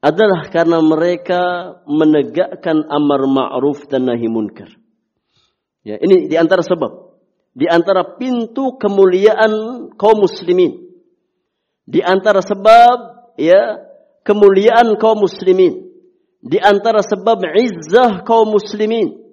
adalah 0.00 0.48
karena 0.52 0.78
mereka 0.84 1.42
menegakkan 1.88 2.84
amar 2.86 3.24
ma'ruf 3.26 3.88
dan 3.88 4.06
nahi 4.06 4.28
munkar. 4.28 4.70
Ya, 5.82 5.98
ini 5.98 6.30
di 6.30 6.36
antara 6.38 6.62
sebab, 6.62 7.18
di 7.56 7.66
antara 7.66 8.18
pintu 8.20 8.76
kemuliaan 8.76 9.86
kaum 9.98 10.26
muslimin. 10.26 10.94
Di 11.86 12.02
antara 12.02 12.42
sebab 12.42 13.30
ya 13.38 13.82
kemuliaan 14.26 14.98
kaum 14.98 15.26
muslimin. 15.26 15.86
Di 16.42 16.58
antara 16.62 17.02
sebab 17.02 17.42
izzah 17.58 18.22
kaum 18.22 18.54
muslimin. 18.54 19.25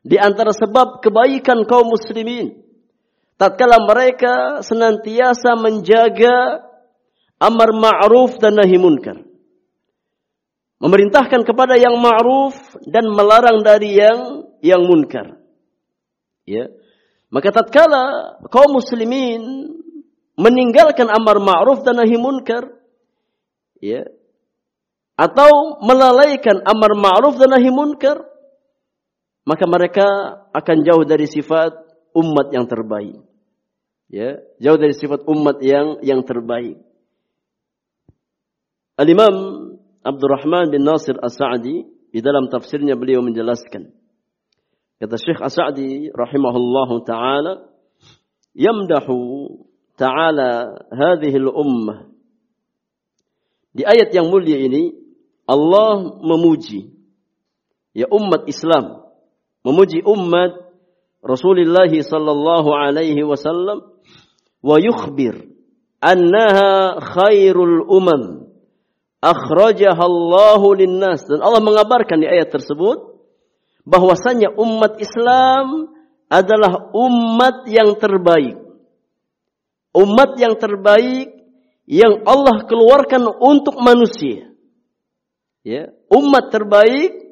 Di 0.00 0.16
antara 0.16 0.56
sebab 0.56 1.04
kebaikan 1.04 1.68
kaum 1.68 1.92
muslimin 1.92 2.56
tatkala 3.36 3.80
mereka 3.84 4.64
senantiasa 4.64 5.56
menjaga 5.60 6.64
amar 7.40 7.72
ma'ruf 7.72 8.36
dan 8.40 8.60
nahi 8.60 8.76
munkar. 8.76 9.20
Memerintahkan 10.80 11.44
kepada 11.44 11.76
yang 11.76 12.00
ma'ruf 12.00 12.56
dan 12.88 13.08
melarang 13.12 13.60
dari 13.60 13.96
yang 13.96 14.48
yang 14.64 14.80
munkar. 14.84 15.40
Ya. 16.48 16.72
Maka 17.28 17.52
tatkala 17.52 18.36
kaum 18.48 18.76
muslimin 18.76 19.70
meninggalkan 20.40 21.12
amar 21.12 21.36
ma'ruf 21.36 21.84
dan 21.84 22.00
nahi 22.00 22.16
munkar, 22.16 22.64
ya, 23.76 24.08
atau 25.20 25.84
melalaikan 25.84 26.64
amar 26.64 26.96
ma'ruf 26.96 27.36
dan 27.36 27.52
nahi 27.52 27.68
munkar, 27.68 28.24
maka 29.44 29.64
mereka 29.64 30.06
akan 30.52 30.76
jauh 30.84 31.04
dari 31.04 31.26
sifat 31.26 31.72
umat 32.16 32.52
yang 32.52 32.66
terbaik. 32.66 33.22
Ya 34.10 34.42
jauh 34.58 34.78
dari 34.78 34.94
sifat 34.94 35.22
umat 35.26 35.62
yang 35.62 36.02
yang 36.02 36.20
terbaik. 36.26 36.82
Al 38.98 39.08
Imam 39.08 39.34
Abdurrahman 40.02 40.68
bin 40.68 40.84
Nasir 40.84 41.16
As-Sa'di 41.16 41.88
di 42.10 42.20
dalam 42.20 42.50
tafsirnya 42.50 42.98
beliau 42.98 43.22
menjelaskan. 43.22 43.92
Kata 45.00 45.16
Syekh 45.16 45.40
As-Sa'di 45.40 46.12
rahimahullahu 46.12 47.06
taala 47.08 47.70
yamdahu 48.52 49.48
ta'ala 49.96 50.80
hadhihi 50.90 51.38
al-ummah 51.38 52.10
di 53.70 53.86
ayat 53.86 54.10
yang 54.10 54.26
mulia 54.28 54.58
ini 54.58 54.96
Allah 55.46 56.18
memuji 56.18 56.90
ya 57.94 58.10
umat 58.10 58.46
Islam 58.50 58.99
memuji 59.66 60.00
umat 60.04 60.70
Rasulullah 61.20 61.88
sallallahu 61.88 62.72
alaihi 62.72 63.20
wasallam 63.24 63.92
wa 64.64 64.76
yukhbir 64.80 65.50
annaha 66.00 66.96
khairul 66.98 67.84
umam. 67.86 68.48
Akhrajaha 69.20 70.00
Allahu 70.00 70.72
linnas. 70.72 71.28
Dan 71.28 71.44
Allah 71.44 71.60
mengabarkan 71.60 72.24
di 72.24 72.26
ayat 72.26 72.56
tersebut 72.56 73.20
bahwasanya 73.84 74.56
umat 74.56 74.96
Islam 74.96 75.92
adalah 76.32 76.88
umat 76.96 77.68
yang 77.68 78.00
terbaik. 78.00 78.56
Umat 79.92 80.40
yang 80.40 80.56
terbaik 80.56 81.36
yang 81.84 82.24
Allah 82.24 82.64
keluarkan 82.64 83.28
untuk 83.42 83.76
manusia. 83.82 84.48
Ya 85.60 85.92
umat 86.08 86.48
terbaik 86.48 87.29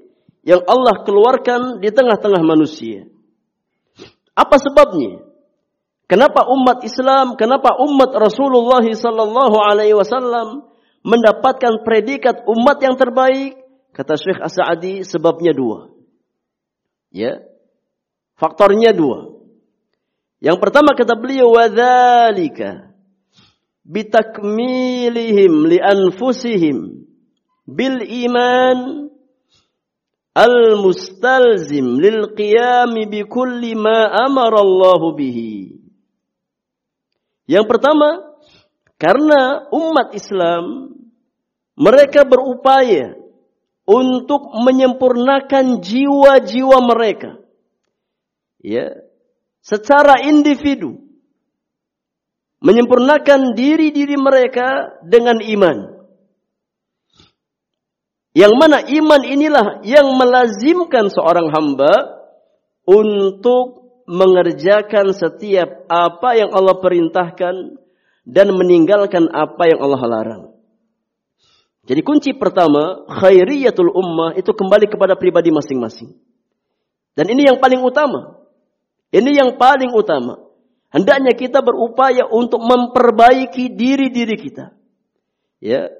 yang 0.49 0.65
Allah 0.65 1.05
keluarkan 1.05 1.85
di 1.85 1.93
tengah-tengah 1.93 2.41
manusia 2.41 3.05
apa 4.33 4.57
sebabnya 4.57 5.29
Kenapa 6.09 6.49
umat 6.49 6.81
Islam, 6.89 7.37
kenapa 7.37 7.77
umat 7.85 8.17
Rasulullah 8.17 8.81
sallallahu 8.81 9.61
alaihi 9.61 9.93
wasallam 9.93 10.65
mendapatkan 11.05 11.85
predikat 11.85 12.49
umat 12.49 12.81
yang 12.81 12.97
terbaik? 12.97 13.61
Kata 13.93 14.17
Syekh 14.17 14.41
As-Sa'di 14.41 15.05
sebabnya 15.05 15.53
dua. 15.53 15.93
Ya. 17.13 17.45
Faktornya 18.41 18.97
dua. 18.97 19.37
Yang 20.41 20.65
pertama 20.65 20.97
kata 20.97 21.13
beliau 21.13 21.53
wadzalika 21.53 22.89
bitakmilihim 23.85 25.53
li 25.69 25.77
anfusihim 25.77 27.05
bil 27.69 28.01
iman 28.01 29.11
al 30.38 30.79
mustalzim 30.79 31.98
lil 31.98 32.31
qiyam 32.38 32.94
bi 33.11 33.27
kulli 33.27 33.74
ma 33.74 34.07
amara 34.22 34.62
Allah 34.62 35.03
bihi 35.18 35.79
yang 37.48 37.64
pertama, 37.64 38.37
karena 39.01 39.72
umat 39.72 40.12
Islam 40.12 40.92
mereka 41.81 42.29
berupaya 42.29 43.16
untuk 43.88 44.53
menyempurnakan 44.53 45.81
jiwa-jiwa 45.81 46.79
mereka. 46.85 47.40
Ya, 48.61 49.01
secara 49.64 50.20
individu 50.29 51.01
menyempurnakan 52.61 53.57
diri-diri 53.57 54.20
mereka 54.20 55.01
dengan 55.01 55.40
iman. 55.40 55.98
Yang 58.38 58.55
mana 58.55 58.79
iman 58.87 59.22
inilah 59.27 59.66
yang 59.83 60.14
melazimkan 60.14 61.11
seorang 61.11 61.51
hamba 61.51 62.22
untuk 62.87 63.90
mengerjakan 64.07 65.11
setiap 65.11 65.90
apa 65.90 66.38
yang 66.38 66.55
Allah 66.55 66.79
perintahkan 66.79 67.83
dan 68.22 68.46
meninggalkan 68.55 69.27
apa 69.35 69.74
yang 69.74 69.83
Allah 69.83 70.03
larang. 70.07 70.42
Jadi 71.88 72.01
kunci 72.07 72.31
pertama, 72.37 73.11
khairiyatul 73.11 73.90
ummah 73.90 74.38
itu 74.38 74.55
kembali 74.55 74.87
kepada 74.87 75.18
pribadi 75.18 75.51
masing-masing. 75.51 76.14
Dan 77.18 77.27
ini 77.35 77.51
yang 77.51 77.59
paling 77.59 77.83
utama. 77.83 78.38
Ini 79.11 79.35
yang 79.35 79.51
paling 79.59 79.90
utama. 79.90 80.38
Hendaknya 80.94 81.35
kita 81.35 81.59
berupaya 81.59 82.22
untuk 82.31 82.62
memperbaiki 82.62 83.74
diri-diri 83.74 84.37
kita. 84.38 84.79
Ya. 85.59 85.90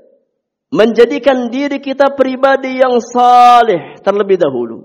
Menjadikan 0.69 1.49
diri 1.49 1.81
kita 1.81 2.13
pribadi 2.13 2.77
yang 2.77 3.01
saleh 3.01 3.97
terlebih 4.05 4.37
dahulu. 4.37 4.85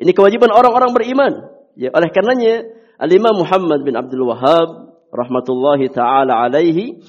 Ini 0.00 0.08
kewajiban 0.16 0.48
orang-orang 0.48 0.96
beriman. 0.96 1.32
Ya, 1.76 1.92
oleh 1.92 2.08
karenanya 2.08 2.64
Al-Imam 2.96 3.44
Muhammad 3.44 3.84
bin 3.84 3.92
Abdul 3.92 4.24
Wahhab 4.24 4.96
rahmatullahi 5.12 5.92
taala 5.92 6.40
alaihi 6.40 7.04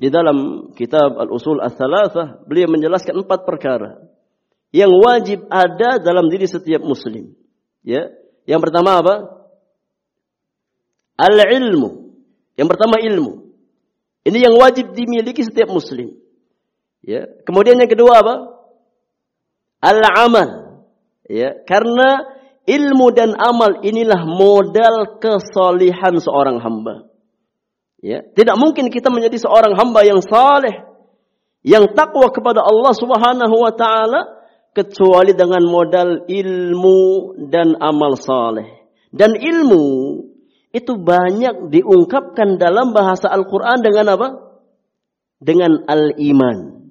di 0.00 0.08
dalam 0.08 0.70
kitab 0.72 1.12
Al-Usul 1.20 1.60
Ats-Tsalatsah 1.60 2.48
beliau 2.48 2.72
menjelaskan 2.72 3.20
empat 3.20 3.44
perkara 3.44 4.00
yang 4.72 4.88
wajib 4.88 5.44
ada 5.52 6.00
dalam 6.00 6.32
diri 6.32 6.48
setiap 6.48 6.80
muslim. 6.80 7.36
Ya. 7.84 8.08
Yang 8.48 8.60
pertama 8.64 9.04
apa? 9.04 9.14
Al-ilmu. 11.20 12.16
Yang 12.56 12.68
pertama 12.72 12.96
ilmu. 12.98 13.52
Ini 14.24 14.38
yang 14.48 14.54
wajib 14.56 14.96
dimiliki 14.96 15.44
setiap 15.44 15.68
muslim. 15.68 16.21
Ya. 17.02 17.26
Kemudian 17.42 17.78
yang 17.82 17.90
kedua 17.90 18.22
apa? 18.22 18.34
Al-amal. 19.82 20.78
Ya, 21.26 21.54
karena 21.66 22.22
ilmu 22.66 23.10
dan 23.14 23.34
amal 23.34 23.82
inilah 23.82 24.22
modal 24.26 25.18
kesalihan 25.18 26.18
seorang 26.18 26.62
hamba. 26.62 27.10
Ya, 28.02 28.26
tidak 28.34 28.58
mungkin 28.58 28.90
kita 28.90 29.10
menjadi 29.14 29.38
seorang 29.38 29.78
hamba 29.78 30.02
yang 30.02 30.18
saleh, 30.18 30.82
yang 31.62 31.94
takwa 31.94 32.26
kepada 32.34 32.58
Allah 32.62 32.94
Subhanahu 32.98 33.54
wa 33.54 33.72
taala 33.74 34.20
kecuali 34.74 35.30
dengan 35.38 35.62
modal 35.62 36.26
ilmu 36.26 37.38
dan 37.46 37.78
amal 37.78 38.18
saleh. 38.18 38.66
Dan 39.14 39.38
ilmu 39.38 39.84
itu 40.74 40.98
banyak 40.98 41.70
diungkapkan 41.70 42.58
dalam 42.58 42.90
bahasa 42.90 43.30
Al-Qur'an 43.30 43.78
dengan 43.84 44.18
apa? 44.18 44.28
Dengan 45.38 45.86
al-iman. 45.86 46.81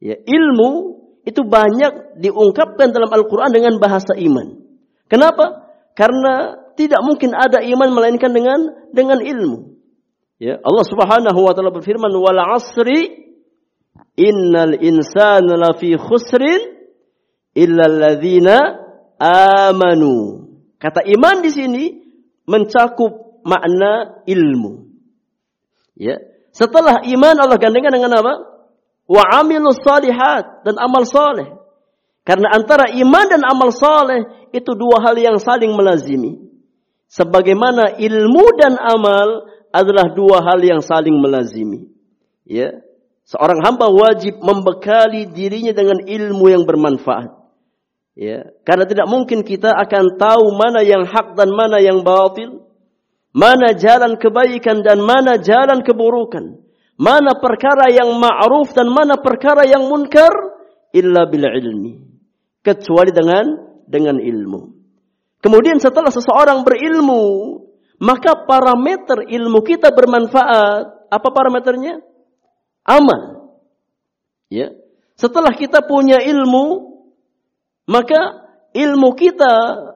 Ya, 0.00 0.16
ilmu 0.16 1.00
itu 1.28 1.44
banyak 1.44 2.16
diungkapkan 2.18 2.90
dalam 2.90 3.12
Al-Quran 3.12 3.52
dengan 3.52 3.76
bahasa 3.76 4.16
iman. 4.16 4.56
Kenapa? 5.06 5.68
Karena 5.92 6.56
tidak 6.74 7.04
mungkin 7.04 7.36
ada 7.36 7.60
iman 7.60 7.92
melainkan 7.92 8.32
dengan 8.32 8.88
dengan 8.96 9.20
ilmu. 9.20 9.76
Ya, 10.40 10.56
Allah 10.64 10.84
Subhanahu 10.88 11.40
wa 11.44 11.52
taala 11.52 11.68
berfirman 11.68 12.08
wal 12.16 12.40
asri 12.56 13.28
innal 14.16 14.72
insana 14.80 15.60
lafi 15.60 15.92
khusrin 16.00 16.80
illa 17.52 17.84
alladzina 17.84 18.56
amanu. 19.20 20.48
Kata 20.80 21.04
iman 21.04 21.44
di 21.44 21.50
sini 21.52 21.84
mencakup 22.48 23.44
makna 23.44 24.24
ilmu. 24.24 24.88
Ya. 26.00 26.16
Setelah 26.56 27.04
iman 27.04 27.36
Allah 27.36 27.60
gandengkan 27.60 27.92
dengan 27.92 28.16
apa? 28.16 28.59
Wa 29.10 29.42
amilus 29.42 29.82
salihat 29.82 30.62
dan 30.62 30.78
amal 30.78 31.02
saleh. 31.02 31.50
Karena 32.22 32.54
antara 32.54 32.94
iman 32.94 33.26
dan 33.26 33.42
amal 33.42 33.74
saleh 33.74 34.22
itu 34.54 34.70
dua 34.78 35.02
hal 35.02 35.18
yang 35.18 35.42
saling 35.42 35.74
melazimi. 35.74 36.38
Sebagaimana 37.10 37.98
ilmu 37.98 38.46
dan 38.54 38.78
amal 38.78 39.50
adalah 39.74 40.14
dua 40.14 40.46
hal 40.46 40.62
yang 40.62 40.78
saling 40.78 41.18
melazimi. 41.18 41.90
Ya. 42.46 42.86
Seorang 43.26 43.62
hamba 43.66 43.90
wajib 43.90 44.38
membekali 44.42 45.26
dirinya 45.30 45.74
dengan 45.74 46.02
ilmu 46.06 46.50
yang 46.50 46.62
bermanfaat. 46.66 47.30
Ya, 48.18 48.52
karena 48.66 48.90
tidak 48.90 49.06
mungkin 49.06 49.46
kita 49.46 49.70
akan 49.70 50.18
tahu 50.18 50.50
mana 50.58 50.82
yang 50.82 51.06
hak 51.06 51.38
dan 51.38 51.54
mana 51.54 51.78
yang 51.78 52.02
batil, 52.02 52.66
mana 53.30 53.70
jalan 53.70 54.18
kebaikan 54.18 54.82
dan 54.82 54.98
mana 54.98 55.38
jalan 55.38 55.86
keburukan, 55.86 56.58
mana 57.00 57.32
perkara 57.40 57.88
yang 57.88 58.12
ma'ruf 58.20 58.76
dan 58.76 58.92
mana 58.92 59.16
perkara 59.16 59.64
yang 59.64 59.88
munkar 59.88 60.30
illa 60.92 61.24
bil 61.24 61.48
ilmi 61.48 61.96
kecuali 62.60 63.08
dengan 63.08 63.46
dengan 63.88 64.20
ilmu. 64.20 64.60
Kemudian 65.40 65.80
setelah 65.80 66.12
seseorang 66.12 66.60
berilmu, 66.60 67.24
maka 68.04 68.44
parameter 68.44 69.24
ilmu 69.24 69.64
kita 69.64 69.88
bermanfaat. 69.96 71.08
Apa 71.08 71.28
parameternya? 71.32 72.04
Amal. 72.84 73.50
Ya. 74.52 74.76
Setelah 75.16 75.56
kita 75.56 75.80
punya 75.88 76.20
ilmu, 76.20 76.96
maka 77.88 78.46
ilmu 78.76 79.16
kita 79.16 79.52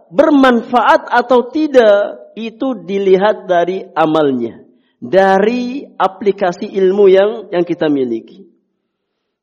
bermanfaat 0.09 1.13
atau 1.13 1.53
tidak 1.53 2.33
itu 2.35 2.83
dilihat 2.83 3.47
dari 3.47 3.87
amalnya, 3.95 4.64
dari 5.05 5.85
aplikasi 5.85 6.73
ilmu 6.73 7.05
yang 7.13 7.31
yang 7.53 7.65
kita 7.69 7.93
miliki. 7.93 8.49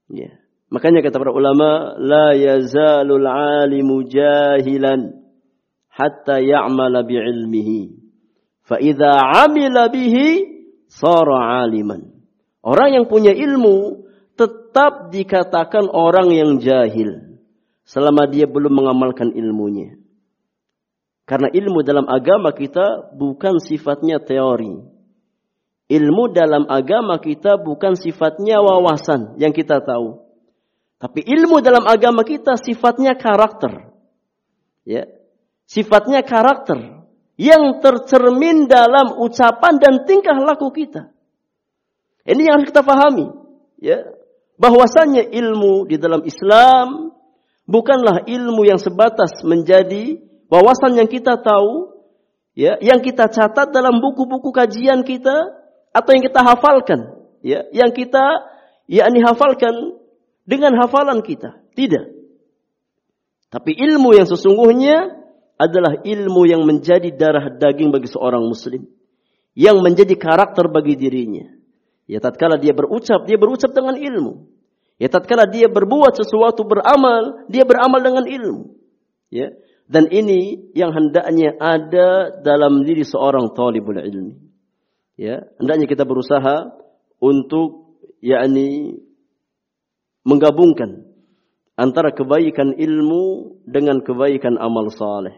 Ya. 0.09 0.41
Makanya 0.73 1.05
kata 1.05 1.21
para 1.21 1.29
ulama, 1.35 1.93
la 2.01 2.33
yazalul 2.33 3.27
alimu 3.27 4.07
jahilan 4.07 5.21
hatta 5.91 6.41
ya'mala 6.41 7.05
bi'ilmihi. 7.05 7.93
Fa 8.65 8.81
idza 8.81 9.11
'amila 9.11 9.91
bihi 9.93 10.49
sara 10.89 11.61
'aliman. 11.61 12.09
Orang 12.65 12.97
yang 12.97 13.05
punya 13.05 13.35
ilmu 13.35 14.07
tetap 14.33 15.13
dikatakan 15.13 15.91
orang 15.91 16.33
yang 16.33 16.57
jahil 16.57 17.37
selama 17.85 18.25
dia 18.25 18.47
belum 18.47 18.71
mengamalkan 18.71 19.35
ilmunya. 19.35 19.99
Karena 21.27 21.51
ilmu 21.53 21.85
dalam 21.85 22.07
agama 22.09 22.55
kita 22.55 23.13
bukan 23.13 23.61
sifatnya 23.61 24.23
teori. 24.23 24.90
Ilmu 25.91 26.31
dalam 26.31 26.71
agama 26.71 27.19
kita 27.19 27.59
bukan 27.59 27.99
sifatnya 27.99 28.63
wawasan 28.63 29.35
yang 29.35 29.51
kita 29.51 29.83
tahu. 29.83 30.23
Tapi 31.03 31.19
ilmu 31.19 31.59
dalam 31.59 31.83
agama 31.83 32.23
kita 32.23 32.55
sifatnya 32.55 33.19
karakter. 33.19 33.91
Ya. 34.87 35.11
Sifatnya 35.67 36.23
karakter 36.23 37.03
yang 37.35 37.83
tercermin 37.83 38.71
dalam 38.71 39.19
ucapan 39.19 39.81
dan 39.83 40.07
tingkah 40.07 40.37
laku 40.39 40.71
kita. 40.71 41.11
Ini 42.23 42.39
yang 42.39 42.61
harus 42.61 42.69
kita 42.69 42.85
pahami, 42.85 43.27
ya. 43.81 44.05
Bahwasanya 44.61 45.25
ilmu 45.25 45.89
di 45.89 45.97
dalam 45.97 46.21
Islam 46.21 47.17
bukanlah 47.65 48.29
ilmu 48.29 48.61
yang 48.61 48.77
sebatas 48.77 49.41
menjadi 49.41 50.21
wawasan 50.53 51.01
yang 51.01 51.09
kita 51.09 51.41
tahu, 51.41 51.97
ya, 52.53 52.77
yang 52.77 53.01
kita 53.01 53.25
catat 53.25 53.73
dalam 53.73 53.97
buku-buku 53.97 54.53
kajian 54.53 55.01
kita 55.01 55.60
atau 55.91 56.09
yang 56.15 56.23
kita 56.23 56.39
hafalkan, 56.43 56.99
ya, 57.43 57.67
yang 57.75 57.91
kita 57.91 58.47
yakni 58.87 59.19
hafalkan 59.23 59.99
dengan 60.47 60.75
hafalan 60.79 61.23
kita. 61.23 61.59
Tidak. 61.71 62.05
Tapi 63.51 63.71
ilmu 63.75 64.15
yang 64.15 64.27
sesungguhnya 64.27 65.11
adalah 65.59 65.99
ilmu 66.03 66.47
yang 66.47 66.63
menjadi 66.63 67.11
darah 67.11 67.51
daging 67.51 67.91
bagi 67.91 68.07
seorang 68.07 68.43
muslim. 68.43 68.87
Yang 69.51 69.77
menjadi 69.83 70.15
karakter 70.15 70.71
bagi 70.71 70.95
dirinya. 70.95 71.51
Ya 72.07 72.19
tatkala 72.23 72.59
dia 72.59 72.71
berucap, 72.71 73.27
dia 73.27 73.35
berucap 73.35 73.71
dengan 73.75 73.99
ilmu. 73.99 74.47
Ya 74.99 75.11
tatkala 75.11 75.47
dia 75.47 75.67
berbuat 75.71 76.15
sesuatu 76.15 76.63
beramal, 76.67 77.47
dia 77.51 77.67
beramal 77.67 77.99
dengan 77.99 78.25
ilmu. 78.27 78.75
Ya. 79.31 79.55
Dan 79.91 80.07
ini 80.07 80.71
yang 80.71 80.95
hendaknya 80.95 81.51
ada 81.59 82.39
dalam 82.39 82.87
diri 82.87 83.03
seorang 83.03 83.51
talibul 83.51 83.99
ilmi. 83.99 84.50
Ya, 85.19 85.47
hendaknya 85.59 85.87
kita 85.87 86.07
berusaha 86.07 86.71
untuk 87.21 87.97
yakni 88.23 89.01
menggabungkan 90.21 91.09
antara 91.75 92.13
kebaikan 92.13 92.77
ilmu 92.77 93.57
dengan 93.65 94.05
kebaikan 94.05 94.57
amal 94.61 94.93
saleh. 94.93 95.33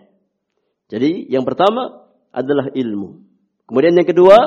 Jadi 0.92 1.32
yang 1.32 1.48
pertama 1.48 2.04
adalah 2.36 2.70
ilmu. 2.76 3.24
Kemudian 3.66 3.96
yang 3.96 4.08
kedua 4.08 4.38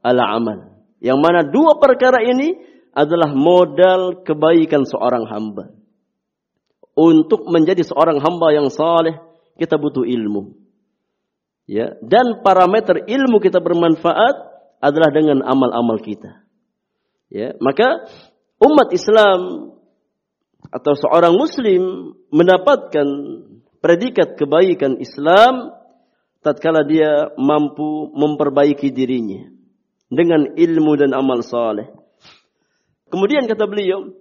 adalah 0.00 0.40
amal. 0.40 0.58
Yang 0.98 1.18
mana 1.20 1.40
dua 1.46 1.78
perkara 1.78 2.24
ini 2.24 2.56
adalah 2.96 3.30
modal 3.30 4.24
kebaikan 4.24 4.88
seorang 4.88 5.28
hamba. 5.28 5.70
Untuk 6.98 7.46
menjadi 7.46 7.86
seorang 7.86 8.18
hamba 8.18 8.50
yang 8.50 8.74
saleh, 8.74 9.22
kita 9.54 9.78
butuh 9.78 10.02
ilmu. 10.02 10.58
Ya, 11.68 11.94
dan 12.00 12.40
parameter 12.40 13.04
ilmu 13.06 13.38
kita 13.44 13.60
bermanfaat 13.60 14.47
adalah 14.78 15.10
dengan 15.10 15.42
amal-amal 15.42 15.98
kita. 16.02 16.42
Ya, 17.28 17.52
maka 17.60 18.08
umat 18.62 18.88
Islam 18.94 19.72
atau 20.72 20.92
seorang 20.96 21.34
muslim 21.36 22.12
mendapatkan 22.32 23.06
predikat 23.78 24.34
kebaikan 24.36 24.98
Islam 24.98 25.72
tatkala 26.42 26.86
dia 26.86 27.30
mampu 27.36 28.10
memperbaiki 28.16 28.90
dirinya 28.90 29.48
dengan 30.08 30.56
ilmu 30.56 30.92
dan 30.96 31.12
amal 31.12 31.44
saleh. 31.44 31.88
Kemudian 33.08 33.48
kata 33.48 33.64
beliau, 33.64 34.12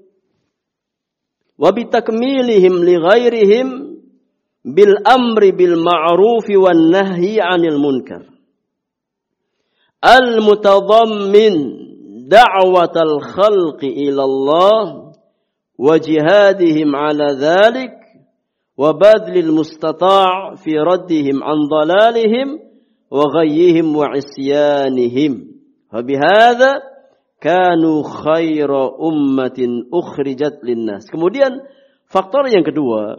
wa 1.59 1.69
bitakmilihim 1.71 2.83
li 2.83 2.95
ghairihim 2.95 3.67
bil 4.63 4.95
amri 5.03 5.51
bil 5.55 5.75
ma'ruf 5.79 6.47
wan 6.47 6.91
nahyi 6.91 7.39
'anil 7.39 7.79
munkar. 7.79 8.36
المتضمّن 10.05 11.55
دعوة 12.29 12.95
الخلق 12.97 13.81
إلى 13.83 14.23
الله 14.23 14.83
وجهادهم 15.79 16.89
على 16.95 17.27
ذلك 17.39 17.93
وبذل 18.77 19.37
المستطاع 19.37 20.55
في 20.61 20.77
badlil 20.77 21.27
عن 21.41 21.57
ضلالهم 21.65 22.47
وغيهم 23.11 23.87
وعصيانهم، 23.95 25.33
فبهذا 25.89 26.71
كانوا 27.41 27.97
خير 28.05 28.69
أمة 29.01 29.59
أخرجت 29.93 30.55
للناس. 30.61 31.09
kemudian 31.09 31.57
faktor 32.05 32.45
yang 32.53 32.61
kedua 32.61 33.17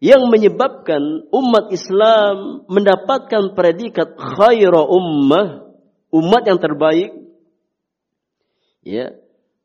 yang 0.00 0.26
menyebabkan 0.32 1.28
umat 1.30 1.70
Islam 1.70 2.66
mendapatkan 2.66 3.54
predikat 3.54 4.16
khaira 4.16 4.80
ummah 4.90 5.69
umat 6.10 6.42
yang 6.46 6.58
terbaik 6.58 7.10
ya 8.82 9.14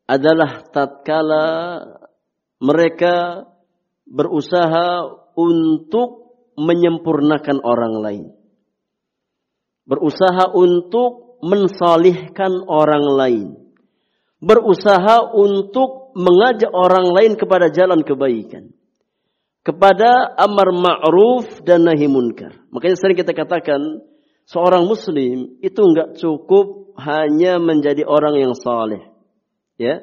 adalah 0.05 0.61
tatkala 0.69 1.47
mereka 2.61 3.45
berusaha 4.05 5.09
untuk 5.35 6.25
menyempurnakan 6.55 7.57
orang 7.61 7.95
lain. 7.99 8.25
Berusaha 9.85 10.49
untuk 10.55 11.37
mensalihkan 11.45 12.63
orang 12.65 13.05
lain. 13.05 13.47
Berusaha 14.41 15.35
untuk 15.35 16.15
mengajak 16.15 16.71
orang 16.71 17.11
lain 17.11 17.33
kepada 17.35 17.69
jalan 17.69 18.01
kebaikan. 18.01 18.71
Kepada 19.65 20.37
amar 20.37 20.69
ma'ruf 20.69 21.61
dan 21.65 21.85
nahi 21.89 22.05
munkar. 22.05 22.53
Makanya 22.69 22.97
sering 22.97 23.17
kita 23.17 23.33
katakan, 23.33 23.81
seorang 24.45 24.85
muslim 24.85 25.57
itu 25.61 25.81
enggak 25.81 26.17
cukup 26.21 26.97
hanya 27.01 27.59
menjadi 27.59 28.07
orang 28.07 28.39
yang 28.39 28.53
saleh. 28.55 29.11
Ya. 29.75 30.01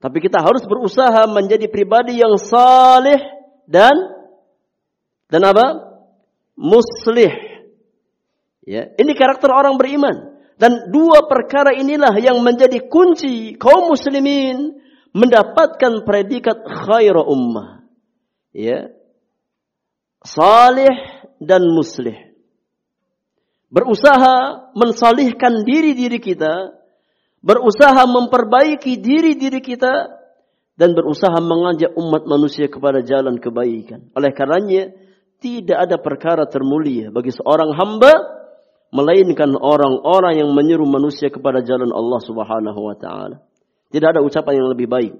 Tapi 0.00 0.20
kita 0.20 0.40
harus 0.40 0.64
berusaha 0.64 1.28
menjadi 1.28 1.68
pribadi 1.68 2.20
yang 2.20 2.36
saleh 2.40 3.20
dan 3.68 3.94
dan 5.30 5.42
apa? 5.46 5.66
Muslih. 6.56 7.32
Ya, 8.66 8.92
ini 9.00 9.12
karakter 9.16 9.48
orang 9.48 9.80
beriman. 9.80 10.36
Dan 10.60 10.92
dua 10.92 11.24
perkara 11.24 11.72
inilah 11.72 12.12
yang 12.20 12.44
menjadi 12.44 12.84
kunci 12.84 13.56
kaum 13.56 13.88
muslimin 13.88 14.76
mendapatkan 15.16 16.04
predikat 16.04 16.60
khaira 16.68 17.24
ummah. 17.24 17.88
Ya. 18.52 18.92
Salih 20.20 20.92
dan 21.40 21.64
muslih. 21.64 22.29
Berusaha 23.70 24.68
mensalihkan 24.74 25.62
diri-diri 25.62 26.18
kita, 26.18 26.74
berusaha 27.38 28.02
memperbaiki 28.02 28.98
diri-diri 28.98 29.62
kita 29.62 30.10
dan 30.74 30.90
berusaha 30.98 31.38
mengajak 31.38 31.94
umat 31.94 32.26
manusia 32.26 32.66
kepada 32.66 33.06
jalan 33.06 33.38
kebaikan. 33.38 34.10
Oleh 34.18 34.34
karenanya 34.34 34.90
tidak 35.38 35.78
ada 35.86 35.96
perkara 36.02 36.50
termulia 36.50 37.14
bagi 37.14 37.30
seorang 37.30 37.70
hamba 37.78 38.10
melainkan 38.90 39.54
orang-orang 39.54 40.42
yang 40.42 40.50
menyeru 40.50 40.84
manusia 40.84 41.30
kepada 41.30 41.62
jalan 41.62 41.94
Allah 41.94 42.20
Subhanahu 42.26 42.80
wa 42.80 42.96
taala. 42.98 43.38
Tidak 43.94 44.08
ada 44.18 44.20
ucapan 44.24 44.58
yang 44.58 44.68
lebih 44.74 44.90
baik 44.90 45.14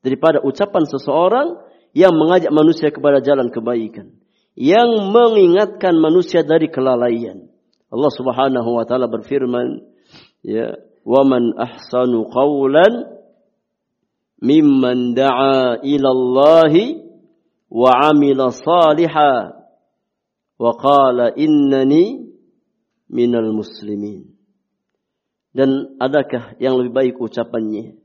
daripada 0.00 0.40
ucapan 0.40 0.88
seseorang 0.88 1.48
yang 1.92 2.16
mengajak 2.16 2.48
manusia 2.48 2.88
kepada 2.88 3.20
jalan 3.20 3.52
kebaikan, 3.52 4.14
yang 4.56 5.10
mengingatkan 5.12 6.00
manusia 6.00 6.40
dari 6.46 6.72
kelalaian. 6.72 7.49
Allah 7.90 8.12
Subhanahu 8.14 8.70
wa 8.78 8.84
taala 8.86 9.10
berfirman, 9.10 9.82
ya, 10.46 10.78
"Wa 11.02 11.26
man 11.26 11.54
ahsanu 11.58 12.30
qawlan 12.30 13.18
mimman 14.40 15.12
da'a 15.12 15.82
ila 15.82 16.08
Allah 16.08 16.74
wa 17.70 17.90
'amila 17.90 18.54
salihan 18.54 19.58
wa 20.60 20.70
qala 20.76 21.34
innani 21.34 22.30
minal 23.10 23.50
muslimin. 23.50 24.30
Dan 25.50 25.98
adakah 25.98 26.54
yang 26.62 26.78
lebih 26.78 26.94
baik 26.94 27.14
ucapannya? 27.18 27.98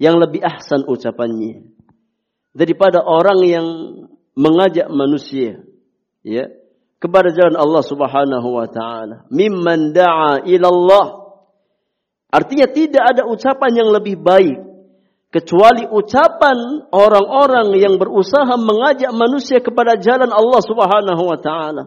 Yang 0.00 0.16
lebih 0.24 0.40
ahsan 0.40 0.88
ucapannya 0.88 1.68
daripada 2.56 3.04
orang 3.04 3.40
yang 3.46 3.66
mengajak 4.34 4.90
manusia 4.90 5.62
ya 6.24 6.50
kepada 7.00 7.32
jalan 7.32 7.56
Allah 7.56 7.82
Subhanahu 7.82 8.48
wa 8.52 8.68
taala. 8.68 9.24
Mimman 9.32 9.96
da'a 9.96 10.44
ila 10.44 10.68
Allah. 10.68 11.06
Artinya 12.30 12.70
tidak 12.70 13.04
ada 13.16 13.22
ucapan 13.26 13.72
yang 13.74 13.88
lebih 13.90 14.20
baik 14.20 14.70
kecuali 15.34 15.88
ucapan 15.88 16.86
orang-orang 16.94 17.74
yang 17.80 17.98
berusaha 17.98 18.54
mengajak 18.54 19.10
manusia 19.10 19.58
kepada 19.58 19.98
jalan 19.98 20.30
Allah 20.30 20.62
Subhanahu 20.62 21.22
wa 21.26 21.38
taala 21.40 21.84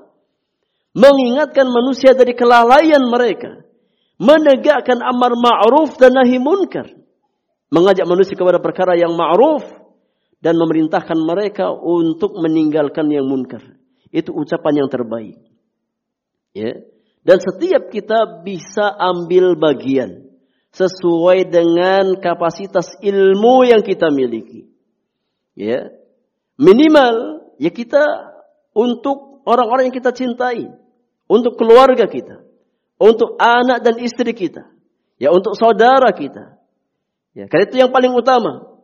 mengingatkan 0.94 1.68
manusia 1.68 2.14
dari 2.14 2.38
kelalaian 2.38 3.02
mereka, 3.10 3.66
menegakkan 4.22 5.02
amar 5.02 5.34
ma'ruf 5.34 5.98
dan 5.98 6.14
nahi 6.14 6.38
munkar, 6.38 6.86
mengajak 7.74 8.06
manusia 8.06 8.38
kepada 8.38 8.62
perkara 8.62 8.94
yang 8.94 9.18
ma'ruf 9.18 9.66
dan 10.40 10.54
memerintahkan 10.56 11.18
mereka 11.18 11.74
untuk 11.74 12.38
meninggalkan 12.38 13.10
yang 13.10 13.26
munkar. 13.26 13.83
Itu 14.14 14.30
ucapan 14.38 14.86
yang 14.86 14.90
terbaik. 14.94 15.42
Ya. 16.54 16.86
Dan 17.26 17.42
setiap 17.42 17.90
kita 17.90 18.46
bisa 18.46 18.94
ambil 18.94 19.58
bagian 19.58 20.30
sesuai 20.70 21.50
dengan 21.50 22.22
kapasitas 22.22 22.94
ilmu 23.02 23.66
yang 23.66 23.82
kita 23.82 24.14
miliki. 24.14 24.70
Ya. 25.58 25.90
Minimal 26.62 27.50
ya 27.58 27.74
kita 27.74 28.04
untuk 28.78 29.42
orang-orang 29.50 29.90
yang 29.90 29.98
kita 29.98 30.14
cintai 30.14 30.70
untuk 31.34 31.58
keluarga 31.58 32.06
kita, 32.08 32.44
untuk 33.00 33.40
anak 33.40 33.82
dan 33.82 33.96
istri 33.98 34.36
kita, 34.36 34.68
ya 35.18 35.32
untuk 35.32 35.56
saudara 35.58 36.12
kita. 36.14 36.60
Ya, 37.34 37.50
karena 37.50 37.64
itu 37.66 37.76
yang 37.82 37.90
paling 37.90 38.14
utama. 38.14 38.78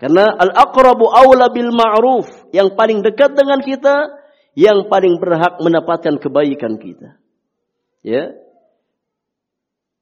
Karena 0.00 0.34
al-aqrabu 0.34 1.04
aula 1.12 1.52
bil 1.52 1.68
ma'ruf, 1.70 2.26
yang 2.50 2.74
paling 2.74 3.04
dekat 3.04 3.36
dengan 3.36 3.60
kita, 3.60 4.08
yang 4.52 4.88
paling 4.88 5.16
berhak 5.16 5.60
mendapatkan 5.60 6.20
kebaikan 6.20 6.76
kita. 6.76 7.16
Ya. 8.04 8.36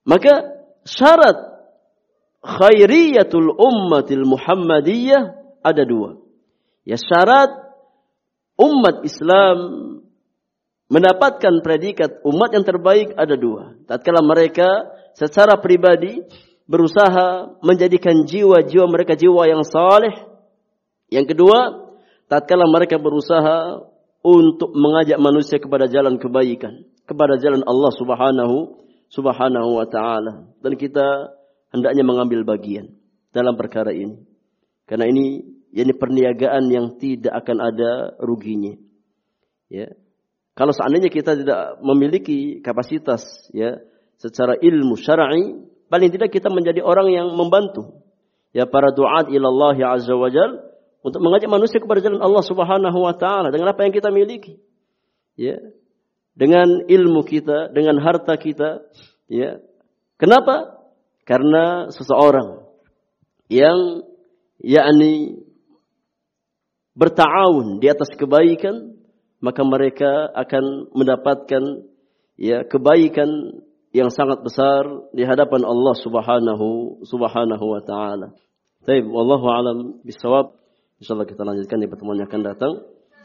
Maka 0.03 0.64
syarat 0.82 1.38
khairiyatul 2.42 3.53
ummatil 3.55 4.26
muhammadiyah 4.26 5.38
ada 5.62 5.82
dua. 5.84 6.18
Ya 6.82 6.96
syarat 6.96 7.53
umat 8.59 9.05
Islam 9.07 9.59
mendapatkan 10.90 11.62
predikat 11.62 12.24
umat 12.26 12.51
yang 12.51 12.66
terbaik 12.66 13.14
ada 13.14 13.38
dua. 13.38 13.78
Tatkala 13.86 14.24
mereka 14.24 14.90
secara 15.14 15.61
pribadi 15.62 16.18
berusaha 16.66 17.61
menjadikan 17.62 18.26
jiwa-jiwa 18.26 18.86
mereka 18.90 19.14
jiwa 19.14 19.46
yang 19.46 19.62
saleh. 19.62 20.14
Yang 21.11 21.34
kedua, 21.34 21.59
tatkala 22.26 22.66
mereka 22.66 22.98
berusaha 22.98 23.89
untuk 24.20 24.76
mengajak 24.76 25.16
manusia 25.16 25.56
kepada 25.56 25.88
jalan 25.88 26.20
kebaikan, 26.20 26.84
kepada 27.08 27.40
jalan 27.40 27.64
Allah 27.64 27.92
Subhanahu 27.96 28.56
Subhanahu 29.10 29.70
wa 29.80 29.86
taala. 29.88 30.52
Dan 30.60 30.76
kita 30.76 31.34
hendaknya 31.72 32.04
mengambil 32.04 32.44
bagian 32.44 32.94
dalam 33.32 33.56
perkara 33.56 33.90
ini. 33.90 34.20
Karena 34.84 35.08
ini 35.08 35.42
ini 35.70 35.92
perniagaan 35.94 36.66
yang 36.70 36.98
tidak 36.98 37.32
akan 37.42 37.58
ada 37.62 37.90
ruginya. 38.18 38.74
Ya, 39.70 39.94
kalau 40.58 40.74
seandainya 40.74 41.08
kita 41.08 41.38
tidak 41.38 41.78
memiliki 41.80 42.58
kapasitas 42.60 43.22
ya 43.54 43.78
secara 44.18 44.58
ilmu 44.58 44.98
syar'i, 44.98 45.56
paling 45.86 46.10
tidak 46.10 46.34
kita 46.34 46.50
menjadi 46.50 46.82
orang 46.82 47.08
yang 47.08 47.28
membantu 47.32 48.02
ya 48.50 48.66
para 48.66 48.90
duat 48.90 49.30
ilallah 49.30 49.78
ya 49.78 49.94
azza 49.94 50.14
wajal 50.14 50.69
untuk 51.01 51.20
mengajak 51.24 51.48
manusia 51.48 51.80
kepada 51.80 52.05
jalan 52.05 52.20
Allah 52.20 52.44
Subhanahu 52.44 52.98
wa 53.01 53.14
taala 53.16 53.48
dengan 53.48 53.72
apa 53.72 53.84
yang 53.84 53.92
kita 53.92 54.12
miliki. 54.12 54.61
Ya. 55.36 55.61
Dengan 56.36 56.86
ilmu 56.88 57.26
kita, 57.26 57.72
dengan 57.72 58.01
harta 58.01 58.36
kita, 58.36 58.84
ya. 59.28 59.61
Kenapa? 60.20 60.80
Karena 61.24 61.88
seseorang 61.92 62.64
yang 63.48 64.07
yakni 64.61 65.40
bertawun 66.92 67.80
di 67.80 67.88
atas 67.88 68.12
kebaikan 68.14 69.01
maka 69.40 69.64
mereka 69.64 70.28
akan 70.36 70.92
mendapatkan 70.92 71.88
ya 72.36 72.68
kebaikan 72.68 73.61
yang 73.90 74.12
sangat 74.12 74.44
besar 74.44 74.86
di 75.16 75.24
hadapan 75.24 75.64
Allah 75.64 75.96
Subhanahu 75.98 77.01
Subhanahu 77.09 77.64
wa 77.64 77.82
taala. 77.82 78.36
Baik, 78.84 79.09
wallahu 79.09 79.46
alam 79.51 79.78
bisawab. 80.05 80.59
Insyaallah 81.01 81.24
kita 81.24 81.42
lanjutkan 81.48 81.80
di 81.80 81.88
pertemuan 81.88 82.20
yang 82.20 82.28
akan 82.28 82.44
datang. 82.44 82.72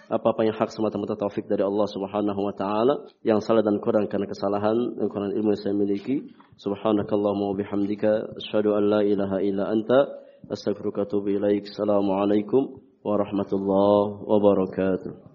Apa-apa 0.08 0.48
yang 0.48 0.56
hak 0.56 0.70
semata-mata 0.72 1.18
taufik 1.18 1.50
dari 1.50 1.66
Allah 1.66 1.90
Subhanahu 1.90 2.40
wa 2.40 2.54
taala, 2.54 3.10
yang 3.26 3.42
salah 3.42 3.66
dan 3.66 3.82
kurang 3.82 4.06
karena 4.06 4.30
kesalahan 4.30 4.96
dan 4.96 5.10
kurang 5.10 5.34
ilmu 5.34 5.52
yang 5.52 5.60
saya 5.60 5.76
miliki. 5.76 6.30
Subhanakallahumma 6.62 7.52
wa 7.52 7.56
bihamdika 7.58 8.38
asyhadu 8.38 8.78
an 8.80 8.84
la 8.86 9.02
ilaha 9.02 9.42
illa 9.42 9.68
anta 9.74 10.08
astaghfiruka 10.48 11.10
wa. 11.10 11.68
Assalamualaikum 11.68 12.80
warahmatullahi 13.02 14.24
wabarakatuh. 14.24 15.26